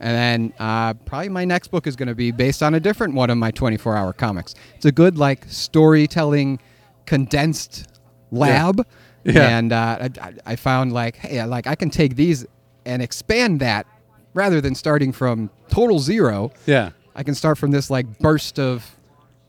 And 0.00 0.14
then 0.50 0.52
uh, 0.58 0.92
probably 0.94 1.30
my 1.30 1.46
next 1.46 1.68
book 1.68 1.86
is 1.86 1.96
going 1.96 2.08
to 2.08 2.14
be 2.14 2.30
based 2.30 2.62
on 2.62 2.74
a 2.74 2.80
different 2.80 3.14
one 3.14 3.30
of 3.30 3.38
my 3.38 3.52
24-hour 3.52 4.12
comics. 4.14 4.54
It's 4.76 4.84
a 4.84 4.92
good 4.92 5.16
like 5.16 5.44
storytelling, 5.48 6.58
condensed 7.06 7.86
lab. 8.30 8.86
Yeah. 9.24 9.58
And 9.58 9.72
uh, 9.72 9.98
I, 10.00 10.10
I- 10.20 10.34
I 10.46 10.56
found 10.56 10.92
like, 10.92 11.16
hey, 11.16 11.42
like 11.44 11.66
I 11.66 11.74
can 11.74 11.90
take 11.90 12.16
these 12.16 12.46
and 12.84 13.02
expand 13.02 13.60
that 13.60 13.86
rather 14.34 14.60
than 14.60 14.74
starting 14.74 15.12
from 15.12 15.50
total 15.68 15.98
zero. 15.98 16.52
Yeah. 16.66 16.90
I 17.14 17.22
can 17.22 17.34
start 17.34 17.58
from 17.58 17.70
this 17.70 17.90
like 17.90 18.18
burst 18.18 18.58
of 18.58 18.96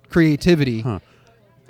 creativity. 0.09 0.81
Huh. 0.81 0.99
and 0.99 1.01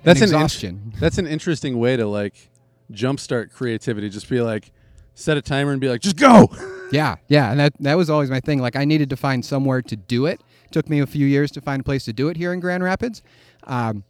That's 0.04 0.20
an 0.22 0.24
int- 0.30 0.34
exhaustion. 0.34 0.94
that's 1.00 1.18
an 1.18 1.28
interesting 1.28 1.78
way 1.80 1.96
to 1.98 2.08
like 2.08 2.50
jumpstart 2.92 3.52
creativity. 3.52 4.10
Just 4.10 4.30
be 4.30 4.42
like, 4.42 4.72
set 5.14 5.38
a 5.38 5.42
timer 5.42 5.72
and 5.72 5.82
be 5.82 5.90
like, 5.90 6.02
just 6.02 6.18
go. 6.18 6.50
Yeah, 6.92 7.16
yeah, 7.30 7.52
and 7.52 7.58
that 7.58 7.72
that 7.80 7.96
was 7.96 8.10
always 8.10 8.30
my 8.30 8.42
thing. 8.42 8.60
Like 8.60 8.76
I 8.76 8.84
needed 8.84 9.10
to 9.12 9.16
find 9.16 9.46
somewhere 9.46 9.82
to 9.82 9.96
do 9.96 10.26
it. 10.26 10.42
Took 10.72 10.90
me 10.90 11.00
a 11.00 11.08
few 11.08 11.26
years 11.26 11.50
to 11.52 11.62
find 11.62 11.80
a 11.80 11.84
place 11.86 12.04
to 12.04 12.12
do 12.12 12.28
it 12.28 12.36
here 12.36 12.52
in 12.52 12.60
Grand 12.60 12.84
Rapids, 12.84 13.22
um, 13.64 14.04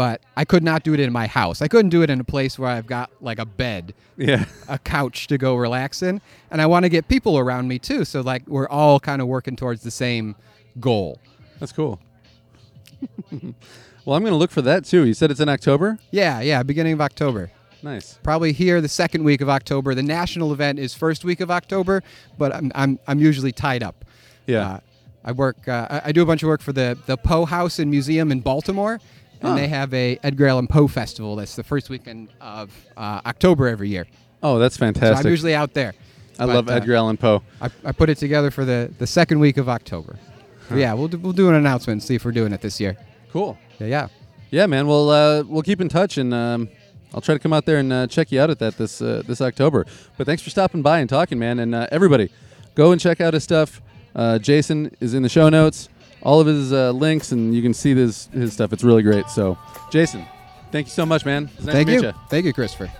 but 0.00 0.22
I 0.34 0.46
could 0.46 0.64
not 0.64 0.82
do 0.82 0.94
it 0.94 1.00
in 1.00 1.12
my 1.12 1.26
house. 1.26 1.60
I 1.60 1.68
couldn't 1.68 1.90
do 1.90 2.00
it 2.00 2.08
in 2.08 2.20
a 2.20 2.24
place 2.24 2.58
where 2.58 2.70
I've 2.70 2.86
got 2.86 3.10
like 3.20 3.38
a 3.38 3.44
bed, 3.44 3.92
Yeah. 4.16 4.46
a 4.66 4.78
couch 4.78 5.26
to 5.26 5.36
go 5.36 5.56
relax 5.56 6.00
in, 6.02 6.22
and 6.50 6.62
I 6.62 6.64
want 6.64 6.84
to 6.84 6.88
get 6.88 7.06
people 7.06 7.38
around 7.38 7.68
me 7.68 7.78
too. 7.78 8.06
So 8.06 8.22
like 8.22 8.48
we're 8.48 8.66
all 8.70 8.98
kind 8.98 9.20
of 9.20 9.28
working 9.28 9.56
towards 9.56 9.82
the 9.82 9.90
same 9.90 10.36
goal. 10.80 11.18
That's 11.58 11.72
cool. 11.72 12.00
well, 13.30 14.16
I'm 14.16 14.22
going 14.22 14.32
to 14.32 14.36
look 14.36 14.50
for 14.50 14.62
that 14.62 14.86
too. 14.86 15.04
You 15.04 15.12
said 15.12 15.30
it's 15.30 15.40
in 15.40 15.50
October? 15.50 15.98
Yeah, 16.10 16.40
yeah, 16.40 16.62
beginning 16.62 16.94
of 16.94 17.02
October. 17.02 17.50
Nice. 17.82 18.18
Probably 18.22 18.52
here 18.52 18.80
the 18.80 18.88
second 18.88 19.22
week 19.22 19.42
of 19.42 19.50
October. 19.50 19.94
The 19.94 20.02
national 20.02 20.50
event 20.54 20.78
is 20.78 20.94
first 20.94 21.26
week 21.26 21.40
of 21.40 21.50
October, 21.50 22.02
but 22.38 22.54
I'm 22.54 22.72
I'm, 22.74 22.98
I'm 23.06 23.18
usually 23.20 23.52
tied 23.52 23.82
up. 23.82 24.06
Yeah. 24.46 24.66
Uh, 24.66 24.80
I 25.22 25.32
work. 25.32 25.68
Uh, 25.68 25.86
I, 25.90 26.00
I 26.06 26.12
do 26.12 26.22
a 26.22 26.26
bunch 26.26 26.42
of 26.42 26.46
work 26.46 26.62
for 26.62 26.72
the 26.72 26.96
the 27.04 27.18
Poe 27.18 27.44
House 27.44 27.78
and 27.78 27.90
Museum 27.90 28.32
in 28.32 28.40
Baltimore, 28.40 28.98
and 29.40 29.48
Huh. 29.50 29.54
they 29.56 29.68
have 29.68 29.92
a 29.94 30.18
Edgar 30.22 30.48
Allan 30.48 30.66
Poe 30.66 30.86
festival. 30.86 31.36
That's 31.36 31.56
the 31.56 31.64
first 31.64 31.90
weekend 31.90 32.28
of 32.40 32.70
uh, 32.96 33.20
October 33.26 33.68
every 33.68 33.88
year. 33.88 34.06
Oh, 34.42 34.58
that's 34.58 34.76
So 34.76 34.80
fantastic. 34.80 35.26
I'm 35.26 35.30
usually 35.30 35.54
out 35.54 35.74
there. 35.74 35.94
I 36.38 36.46
But, 36.46 36.54
love 36.54 36.68
uh, 36.68 36.72
Edgar 36.72 36.94
Allan 36.94 37.16
Poe. 37.16 37.42
I, 37.60 37.68
I 37.84 37.92
put 37.92 38.08
it 38.08 38.16
together 38.18 38.50
for 38.50 38.64
the, 38.64 38.90
the 38.98 39.06
second 39.06 39.40
week 39.40 39.56
of 39.58 39.68
October. 39.68 40.18
So 40.68 40.76
yeah, 40.76 40.92
we'll 40.94 41.08
do, 41.08 41.18
we'll 41.18 41.32
do 41.32 41.48
an 41.48 41.54
announcement 41.56 41.94
and 41.96 42.02
see 42.02 42.14
if 42.14 42.24
we're 42.24 42.32
doing 42.32 42.52
it 42.52 42.60
this 42.60 42.80
year. 42.80 42.96
Cool. 43.32 43.58
Yeah, 43.78 43.86
yeah. 43.88 44.08
Yeah, 44.50 44.66
man. 44.66 44.86
Well, 44.86 45.10
uh, 45.10 45.42
we'll 45.44 45.62
keep 45.62 45.80
in 45.80 45.88
touch, 45.88 46.16
and 46.18 46.32
um, 46.32 46.68
I'll 47.14 47.20
try 47.20 47.34
to 47.34 47.38
come 47.38 47.52
out 47.52 47.66
there 47.66 47.76
and 47.78 47.92
uh, 47.92 48.06
check 48.06 48.32
you 48.32 48.40
out 48.40 48.50
at 48.50 48.58
that 48.60 48.76
this 48.78 49.00
uh, 49.02 49.22
this 49.26 49.40
October. 49.40 49.84
But 50.16 50.26
thanks 50.26 50.42
for 50.42 50.50
stopping 50.50 50.82
by 50.82 50.98
and 51.00 51.08
talking, 51.08 51.38
man. 51.38 51.58
And 51.60 51.74
uh, 51.74 51.86
everybody, 51.92 52.30
go 52.74 52.90
and 52.92 53.00
check 53.00 53.20
out 53.20 53.34
his 53.34 53.44
stuff. 53.44 53.80
Uh, 54.14 54.38
Jason 54.38 54.96
is 55.00 55.14
in 55.14 55.22
the 55.22 55.28
show 55.28 55.48
notes. 55.50 55.88
All 56.22 56.40
of 56.40 56.46
his 56.46 56.72
uh, 56.72 56.90
links, 56.92 57.32
and 57.32 57.54
you 57.54 57.62
can 57.62 57.72
see 57.74 57.94
his 57.94 58.26
his 58.32 58.52
stuff. 58.52 58.72
It's 58.72 58.84
really 58.84 59.02
great. 59.02 59.28
So, 59.28 59.56
Jason, 59.90 60.26
thank 60.70 60.86
you 60.86 60.92
so 60.92 61.06
much, 61.06 61.24
man. 61.24 61.50
Nice 61.60 61.72
Thank 61.72 61.88
you. 61.88 62.02
ya. 62.02 62.12
Thank 62.28 62.44
you, 62.44 62.52
Christopher. 62.52 62.90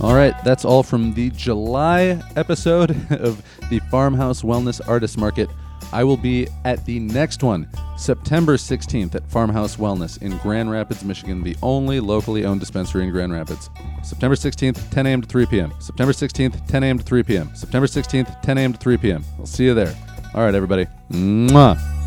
All 0.00 0.14
right, 0.14 0.34
that's 0.44 0.66
all 0.66 0.82
from 0.82 1.14
the 1.14 1.30
July 1.30 2.22
episode 2.36 2.90
of 3.10 3.42
the 3.70 3.80
Pharmhouse 3.90 4.42
Wellness 4.42 4.86
Artist 4.86 5.16
Market. 5.16 5.48
I 5.94 6.02
will 6.02 6.16
be 6.16 6.48
at 6.64 6.84
the 6.84 6.98
next 6.98 7.44
one, 7.44 7.68
September 7.96 8.56
16th 8.56 9.14
at 9.14 9.22
Pharmhouse 9.30 9.76
Wellness 9.76 10.20
in 10.20 10.36
Grand 10.38 10.68
Rapids, 10.68 11.04
Michigan, 11.04 11.44
the 11.44 11.56
only 11.62 12.00
locally 12.00 12.44
owned 12.44 12.58
dispensary 12.58 13.04
in 13.04 13.12
Grand 13.12 13.32
Rapids. 13.32 13.70
September 14.02 14.34
16th, 14.34 14.90
10 14.90 15.06
a.m. 15.06 15.22
to 15.22 15.28
3 15.28 15.46
p.m. 15.46 15.72
September 15.78 16.12
16th, 16.12 16.66
10 16.66 16.82
a.m. 16.82 16.98
to 16.98 17.04
3 17.04 17.22
p.m. 17.22 17.54
September 17.54 17.86
16th, 17.86 18.42
10 18.42 18.58
a.m. 18.58 18.72
to 18.72 18.78
3 18.80 18.96
p.m. 18.96 19.24
I'll 19.38 19.46
see 19.46 19.66
you 19.66 19.74
there. 19.74 19.94
All 20.34 20.42
right, 20.42 20.54
everybody. 20.56 20.88
Mwah. 21.12 22.03